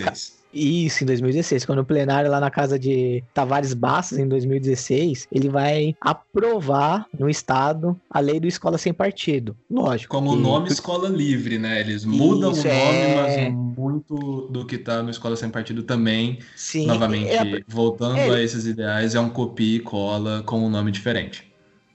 [0.53, 1.65] isso, em 2016.
[1.65, 7.29] Quando o plenário lá na casa de Tavares Bastos, em 2016, ele vai aprovar no
[7.29, 9.55] Estado a lei do Escola Sem Partido.
[9.69, 10.15] Lógico.
[10.15, 10.41] Como o que...
[10.41, 11.79] nome Escola Livre, né?
[11.79, 13.49] Eles mudam Isso, o nome, é...
[13.49, 17.61] mas muito do que está no Escola Sem Partido também, Sim, novamente, é...
[17.67, 18.29] voltando é...
[18.29, 21.48] a esses ideais, é um copia e cola com um nome diferente.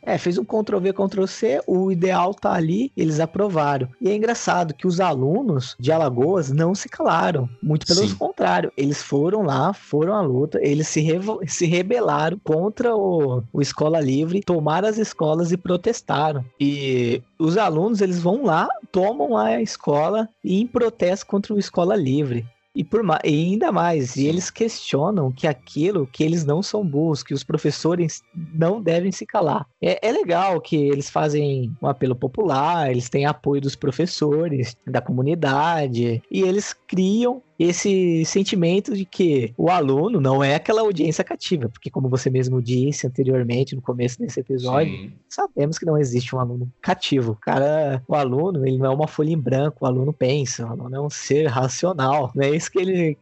[0.05, 3.88] É, fez um Ctrl-V, Ctrl-C, o ideal tá ali, eles aprovaram.
[4.00, 8.14] E é engraçado que os alunos de Alagoas não se calaram, muito pelo Sim.
[8.14, 11.07] contrário, eles foram lá, foram à luta, eles se,
[11.46, 16.44] se rebelaram contra o, o Escola Livre, tomaram as escolas e protestaram.
[16.61, 21.96] E os alunos, eles vão lá, tomam a escola e em protesto contra o Escola
[21.96, 22.46] Livre.
[22.74, 27.22] E, por e ainda mais, e eles questionam que aquilo, que eles não são burros,
[27.22, 29.66] que os professores não devem se calar.
[29.80, 35.00] É, é legal que eles fazem um apelo popular, eles têm apoio dos professores, da
[35.00, 41.68] comunidade, e eles criam esse sentimento de que o aluno não é aquela audiência cativa,
[41.68, 45.12] porque como você mesmo disse anteriormente no começo desse episódio, Sim.
[45.28, 47.32] sabemos que não existe um aluno cativo.
[47.32, 50.70] O cara, o aluno, ele não é uma folha em branco, o aluno pensa, o
[50.70, 52.32] aluno é um ser racional.
[52.34, 53.16] Não é isso que ele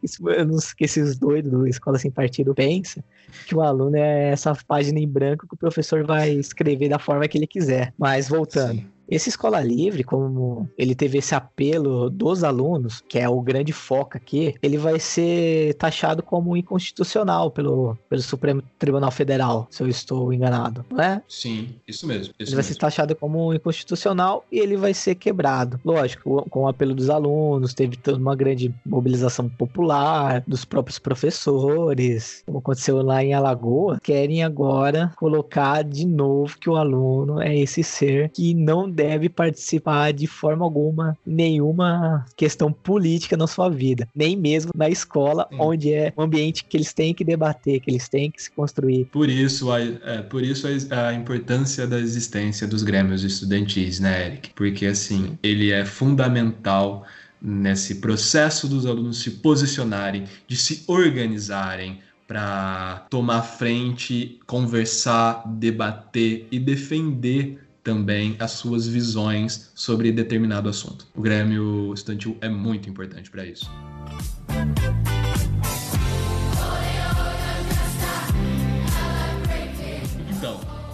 [0.75, 3.03] que esses doidos do escola sem partido pensa,
[3.47, 7.27] que o aluno é essa página em branco que o professor vai escrever da forma
[7.27, 7.93] que ele quiser.
[7.97, 8.87] Mas voltando, Sim.
[9.13, 14.17] Esse Escola Livre, como ele teve esse apelo dos alunos, que é o grande foco
[14.17, 20.33] aqui, ele vai ser taxado como inconstitucional pelo, pelo Supremo Tribunal Federal, se eu estou
[20.33, 21.21] enganado, não é?
[21.29, 22.23] Sim, isso mesmo.
[22.23, 22.55] Isso ele mesmo.
[22.55, 25.79] vai ser taxado como inconstitucional e ele vai ser quebrado.
[25.85, 32.41] Lógico, com o apelo dos alunos, teve toda uma grande mobilização popular, dos próprios professores,
[32.47, 37.83] como aconteceu lá em Alagoas, querem agora colocar de novo que o aluno é esse
[37.83, 44.35] ser que não deve participar de forma alguma nenhuma questão política na sua vida, nem
[44.35, 45.57] mesmo na escola, Sim.
[45.59, 49.05] onde é um ambiente que eles têm que debater, que eles têm que se construir.
[49.05, 54.27] Por isso, a, é, por isso a, a importância da existência dos grêmios estudantis, né,
[54.27, 54.51] Eric?
[54.55, 57.05] Porque assim, ele é fundamental
[57.41, 66.57] nesse processo dos alunos se posicionarem, de se organizarem, para tomar frente, conversar, debater e
[66.57, 71.07] defender também as suas visões sobre determinado assunto.
[71.13, 73.69] O Grêmio Estudantil é muito importante para isso.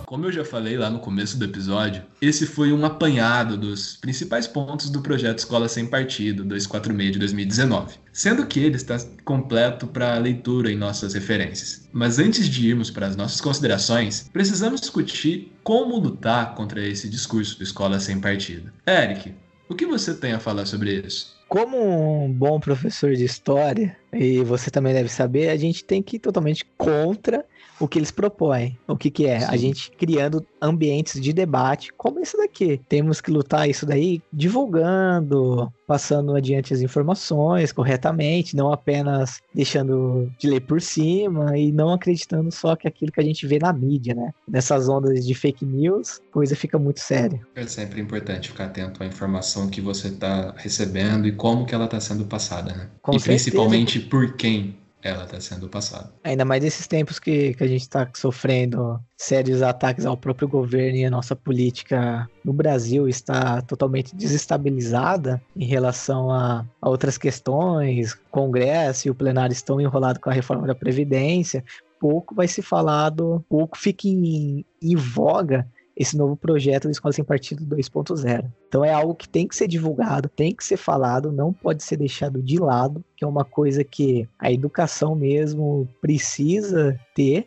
[0.10, 4.48] Como eu já falei lá no começo do episódio, esse foi um apanhado dos principais
[4.48, 10.18] pontos do projeto Escola Sem Partido 246 de 2019, sendo que ele está completo para
[10.18, 11.88] leitura em nossas referências.
[11.94, 17.58] Mas antes de irmos para as nossas considerações, precisamos discutir como lutar contra esse discurso
[17.58, 18.74] do Escola Sem Partido.
[18.86, 19.34] Eric,
[19.70, 21.34] o que você tem a falar sobre isso?
[21.48, 26.18] Como um bom professor de história, e você também deve saber, a gente tem que
[26.18, 27.46] ir totalmente contra
[27.80, 28.78] o que eles propõem.
[28.88, 29.40] O que, que é?
[29.40, 29.46] Sim.
[29.50, 32.80] A gente criando ambientes de debate, como esse daqui.
[32.90, 40.50] Temos que lutar isso daí divulgando, passando adiante as informações corretamente, não apenas deixando de
[40.50, 44.14] ler por cima e não acreditando só que aquilo que a gente vê na mídia,
[44.14, 44.34] né?
[44.48, 47.42] Nessas ondas de fake news, coisa fica muito séria.
[47.56, 51.86] É sempre importante ficar atento à informação que você está recebendo e como que ela
[51.86, 52.90] está sendo passada, né?
[53.02, 53.44] Com e certeza.
[53.44, 56.12] principalmente por quem ela está sendo passada.
[56.24, 60.98] Ainda mais nesses tempos que, que a gente está sofrendo sérios ataques ao próprio governo
[60.98, 68.14] e a nossa política no Brasil está totalmente desestabilizada em relação a, a outras questões,
[68.14, 71.64] o Congresso e o plenário estão enrolados com a reforma da Previdência,
[72.00, 75.68] pouco vai se falado, pouco fica em, em voga
[76.00, 78.50] esse novo projeto da Escola Sem Partido 2.0.
[78.70, 81.98] Então é algo que tem que ser divulgado, tem que ser falado, não pode ser
[81.98, 87.46] deixado de lado, que é uma coisa que a educação mesmo precisa ter.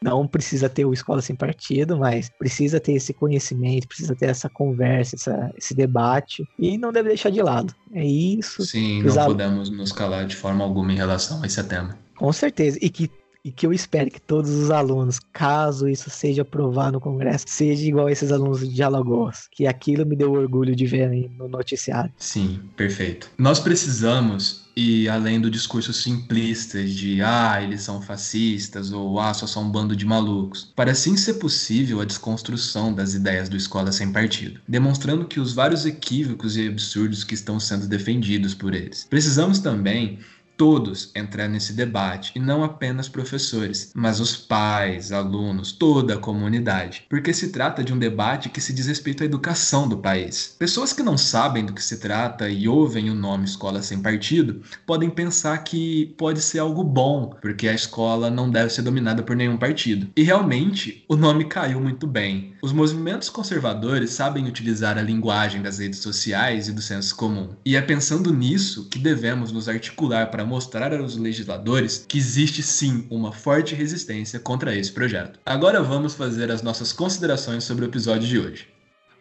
[0.00, 4.48] Não precisa ter o Escola Sem Partido, mas precisa ter esse conhecimento, precisa ter essa
[4.48, 7.74] conversa, essa, esse debate, e não deve deixar de lado.
[7.92, 8.64] É isso.
[8.64, 11.98] Sim, não podemos nos calar de forma alguma em relação a esse tema.
[12.16, 12.78] Com certeza.
[12.80, 13.10] E que
[13.48, 17.86] e que eu espero que todos os alunos, caso isso seja aprovado no Congresso, seja
[17.86, 22.12] igual esses alunos de Alagoas, que aquilo me deu orgulho de ver no noticiário.
[22.18, 23.30] Sim, perfeito.
[23.38, 29.44] Nós precisamos e além do discurso simplista de ah, eles são fascistas ou ah, só
[29.44, 33.90] são um bando de malucos, para assim ser possível a desconstrução das ideias do Escola
[33.90, 39.04] Sem Partido, demonstrando que os vários equívocos e absurdos que estão sendo defendidos por eles.
[39.10, 40.20] Precisamos também
[40.58, 47.06] todos entrar nesse debate e não apenas professores, mas os pais, alunos, toda a comunidade,
[47.08, 50.56] porque se trata de um debate que se diz respeito à educação do país.
[50.58, 54.60] Pessoas que não sabem do que se trata e ouvem o nome Escola Sem Partido
[54.84, 59.36] podem pensar que pode ser algo bom, porque a escola não deve ser dominada por
[59.36, 60.08] nenhum partido.
[60.16, 62.54] E realmente, o nome caiu muito bem.
[62.60, 67.50] Os movimentos conservadores sabem utilizar a linguagem das redes sociais e do senso comum.
[67.64, 73.06] E é pensando nisso que devemos nos articular para mostrar aos legisladores que existe sim
[73.10, 75.38] uma forte resistência contra esse projeto.
[75.44, 78.68] Agora vamos fazer as nossas considerações sobre o episódio de hoje.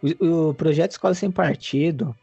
[0.02, 2.16] O, o projeto Escola Sem Partido,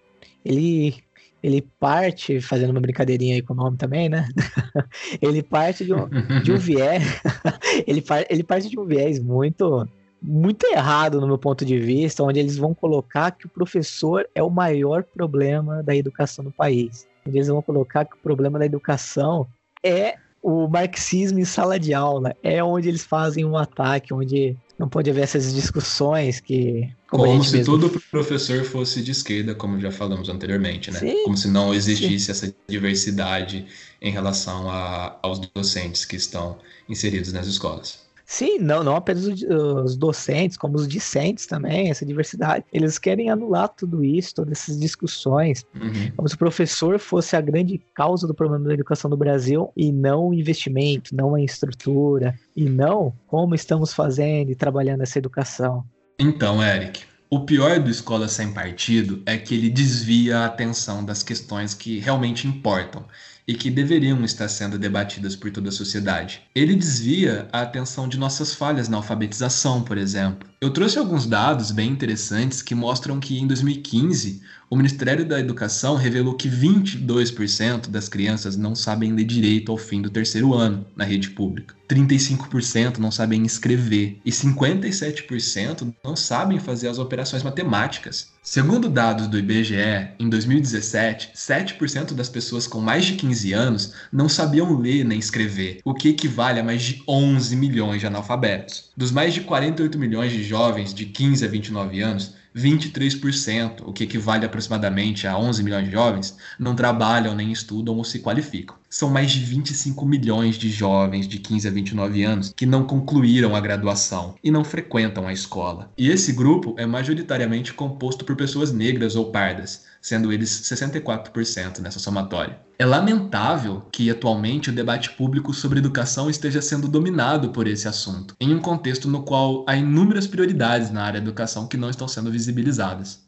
[0.44, 1.04] ele
[1.42, 4.26] ele parte, fazendo uma brincadeirinha aí com o nome também, né?
[5.20, 6.08] ele parte de um,
[6.42, 7.20] de um viés,
[7.86, 9.86] ele, par, ele parte de um viés muito
[10.26, 14.42] muito errado no meu ponto de vista, onde eles vão colocar que o professor é
[14.42, 17.06] o maior problema da educação no país.
[17.26, 19.46] Eles vão colocar que o problema da educação
[19.82, 22.36] é o marxismo em sala de aula.
[22.42, 26.90] É onde eles fazem um ataque, onde não pode haver essas discussões que.
[27.08, 27.78] Como, como se mesmo...
[27.78, 30.98] todo professor fosse de esquerda, como já falamos anteriormente, né?
[30.98, 32.30] Sim, como se não existisse sim.
[32.30, 33.66] essa diversidade
[34.02, 36.58] em relação a, aos docentes que estão
[36.88, 38.03] inseridos nas escolas.
[38.26, 42.64] Sim, não, não apenas os docentes, como os discentes também, essa diversidade.
[42.72, 46.10] Eles querem anular tudo isso, todas essas discussões, uhum.
[46.16, 49.92] como se o professor fosse a grande causa do problema da educação do Brasil e
[49.92, 55.84] não o investimento, não a estrutura, e não como estamos fazendo e trabalhando essa educação.
[56.18, 61.22] Então, Eric, o pior do Escola Sem Partido é que ele desvia a atenção das
[61.22, 63.04] questões que realmente importam
[63.46, 66.42] e que deveriam estar sendo debatidas por toda a sociedade.
[66.54, 70.48] Ele desvia a atenção de nossas falhas na alfabetização, por exemplo.
[70.60, 74.42] Eu trouxe alguns dados bem interessantes que mostram que em 2015
[74.74, 80.02] o Ministério da Educação revelou que 22% das crianças não sabem ler direito ao fim
[80.02, 81.76] do terceiro ano na rede pública.
[81.88, 88.32] 35% não sabem escrever e 57% não sabem fazer as operações matemáticas.
[88.42, 94.28] Segundo dados do IBGE, em 2017, 7% das pessoas com mais de 15 anos não
[94.28, 98.90] sabiam ler nem escrever, o que equivale a mais de 11 milhões de analfabetos.
[98.96, 104.04] Dos mais de 48 milhões de jovens de 15 a 29 anos, 23%, o que
[104.04, 108.76] equivale aproximadamente a 11 milhões de jovens, não trabalham, nem estudam ou se qualificam.
[108.88, 113.56] são mais de 25 milhões de jovens de 15 a 29 anos que não concluíram
[113.56, 115.90] a graduação e não frequentam a escola.
[115.98, 121.98] E esse grupo é majoritariamente composto por pessoas negras ou pardas, sendo eles 64% nessa
[121.98, 122.58] somatória.
[122.78, 128.34] É lamentável que atualmente o debate público sobre educação esteja sendo dominado por esse assunto,
[128.38, 132.06] em um contexto no qual há inúmeras prioridades na área da educação que não estão
[132.06, 133.20] sendo visibilizadas.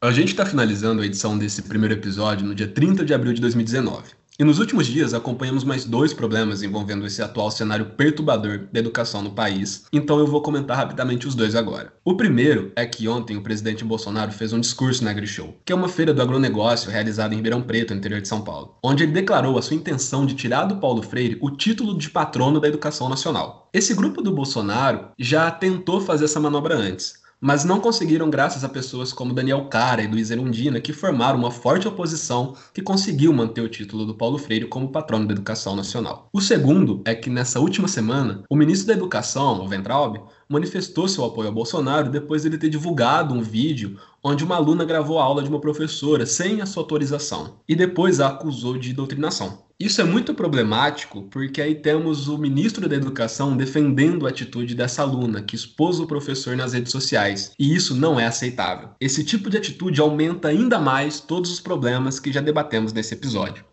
[0.00, 3.40] A gente está finalizando a edição desse primeiro episódio no dia 30 de abril de
[3.40, 4.19] 2019.
[4.40, 9.20] E nos últimos dias acompanhamos mais dois problemas envolvendo esse atual cenário perturbador da educação
[9.20, 11.92] no país, então eu vou comentar rapidamente os dois agora.
[12.02, 15.76] O primeiro é que ontem o presidente Bolsonaro fez um discurso na AgriShow, que é
[15.76, 19.58] uma feira do agronegócio realizada em Ribeirão Preto, interior de São Paulo, onde ele declarou
[19.58, 23.68] a sua intenção de tirar do Paulo Freire o título de patrono da educação nacional.
[23.74, 28.68] Esse grupo do Bolsonaro já tentou fazer essa manobra antes, mas não conseguiram graças a
[28.68, 33.62] pessoas como Daniel Cara e Luiz Erundina, que formaram uma forte oposição que conseguiu manter
[33.62, 36.28] o título do Paulo Freire como patrono da educação nacional.
[36.32, 41.24] O segundo é que nessa última semana, o ministro da Educação, o Ventralbe, manifestou seu
[41.24, 45.24] apoio a Bolsonaro depois de ele ter divulgado um vídeo onde uma aluna gravou a
[45.24, 49.69] aula de uma professora sem a sua autorização e depois a acusou de doutrinação.
[49.80, 55.00] Isso é muito problemático porque aí temos o ministro da Educação defendendo a atitude dessa
[55.00, 58.90] aluna que expôs o professor nas redes sociais, e isso não é aceitável.
[59.00, 63.64] Esse tipo de atitude aumenta ainda mais todos os problemas que já debatemos nesse episódio.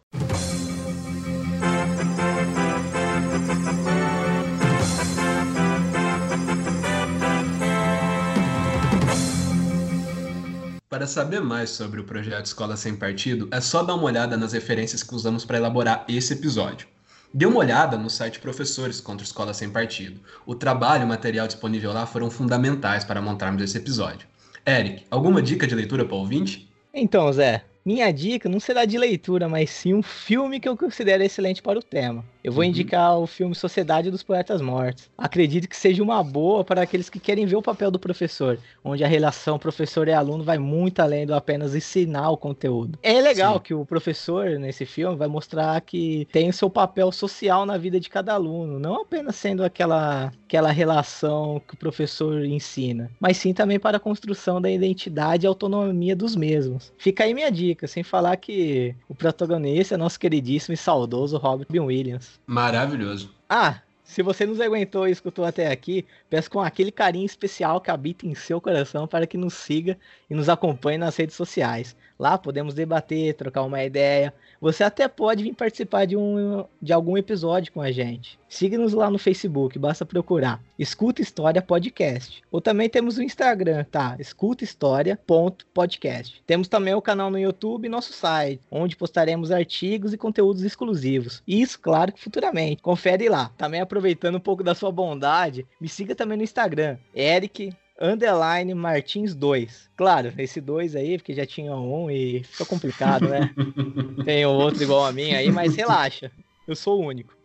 [10.97, 14.53] Para saber mais sobre o projeto Escola Sem Partido, é só dar uma olhada nas
[14.53, 16.87] referências que usamos para elaborar esse episódio.
[17.31, 20.19] Dê uma olhada no site Professores contra Escola Sem Partido.
[20.43, 24.27] O trabalho e o material disponível lá foram fundamentais para montarmos esse episódio.
[24.65, 26.67] Eric, alguma dica de leitura para o ouvinte?
[26.91, 31.23] Então, Zé, minha dica não será de leitura, mas sim um filme que eu considero
[31.23, 32.25] excelente para o tema.
[32.43, 32.69] Eu vou uhum.
[32.69, 35.09] indicar o filme Sociedade dos Poetas Mortos.
[35.17, 39.05] Acredito que seja uma boa para aqueles que querem ver o papel do professor, onde
[39.05, 42.99] a relação professor e aluno vai muito além do apenas ensinar o conteúdo.
[43.01, 43.59] É legal Sim.
[43.61, 48.01] que o professor, nesse filme, vai mostrar que tem o seu papel social na vida
[48.01, 53.53] de cada aluno, não apenas sendo aquela, aquela relação que o professor ensina, mas sim
[53.53, 56.93] também para a construção da identidade e autonomia dos mesmos.
[56.97, 61.67] Fica aí minha dica, sem falar que o protagonista é nosso queridíssimo e saudoso Robert
[61.69, 62.39] Williams.
[62.47, 63.29] Maravilhoso.
[63.49, 67.91] Ah, se você nos aguentou e escutou até aqui, peço com aquele carinho especial que
[67.91, 69.97] habita em seu coração para que nos siga
[70.29, 71.93] e nos acompanhe nas redes sociais.
[72.19, 74.33] Lá podemos debater, trocar uma ideia.
[74.59, 78.39] Você até pode vir participar de, um, de algum episódio com a gente.
[78.49, 82.41] Siga-nos lá no Facebook, basta procurar Escuta História Podcast.
[82.49, 84.15] Ou também temos o Instagram, tá?
[84.19, 86.41] escutahistoria.podcast.
[86.45, 91.43] Temos também o canal no YouTube e nosso site, onde postaremos artigos e conteúdos exclusivos.
[91.47, 92.81] Isso, claro, que futuramente.
[92.81, 93.51] Confere lá.
[93.57, 99.33] Também aproveitando um pouco da sua bondade, me siga também no Instagram, Eric underline Martins
[99.33, 99.89] 2.
[99.95, 103.53] Claro, esse 2 aí, porque já tinha um e ficou complicado, né?
[104.25, 106.31] Tem outro igual a mim aí, mas relaxa,
[106.67, 107.35] eu sou o único.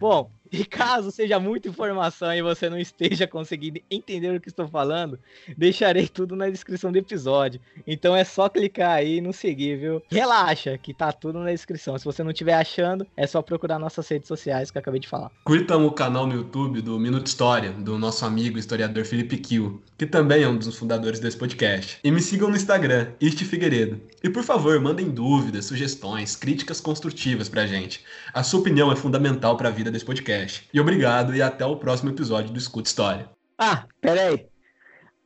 [0.00, 4.68] Bom, e caso seja muita informação e você não esteja conseguindo entender o que estou
[4.68, 5.18] falando,
[5.56, 7.60] deixarei tudo na descrição do episódio.
[7.86, 10.02] Então é só clicar aí e nos seguir, viu?
[10.10, 11.96] Relaxa, que tá tudo na descrição.
[11.96, 15.08] Se você não estiver achando, é só procurar nossas redes sociais que eu acabei de
[15.08, 15.30] falar.
[15.44, 20.04] Curtam o canal no YouTube do Minuto História, do nosso amigo historiador Felipe Kiel, que
[20.04, 21.98] também é um dos fundadores desse podcast.
[22.04, 24.00] E me sigam no Instagram, Este Figueiredo.
[24.22, 28.04] E por favor, mandem dúvidas, sugestões, críticas construtivas pra gente.
[28.34, 30.68] A sua opinião é fundamental para a vida desse podcast podcast.
[30.72, 33.30] E obrigado e até o próximo episódio do Escuta História.
[33.58, 34.46] Ah, peraí.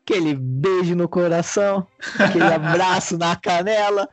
[0.03, 1.87] Aquele beijo no coração,
[2.19, 4.09] aquele abraço na canela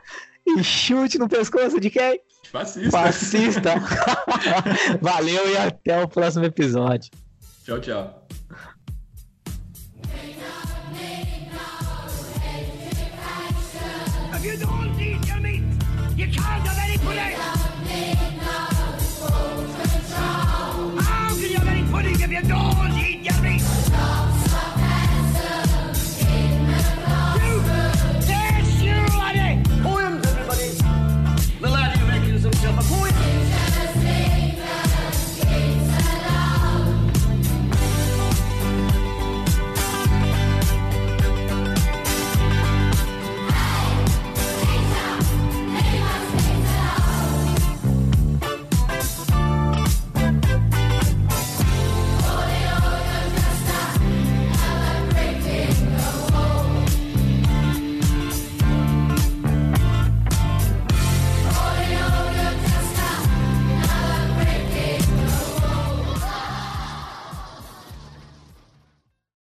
[0.46, 2.20] e chute no pescoço de quem?
[2.52, 2.92] Fascista.
[2.92, 3.74] Fascista.
[5.02, 7.12] Valeu e até o próximo episódio.
[7.64, 8.28] Tchau, tchau.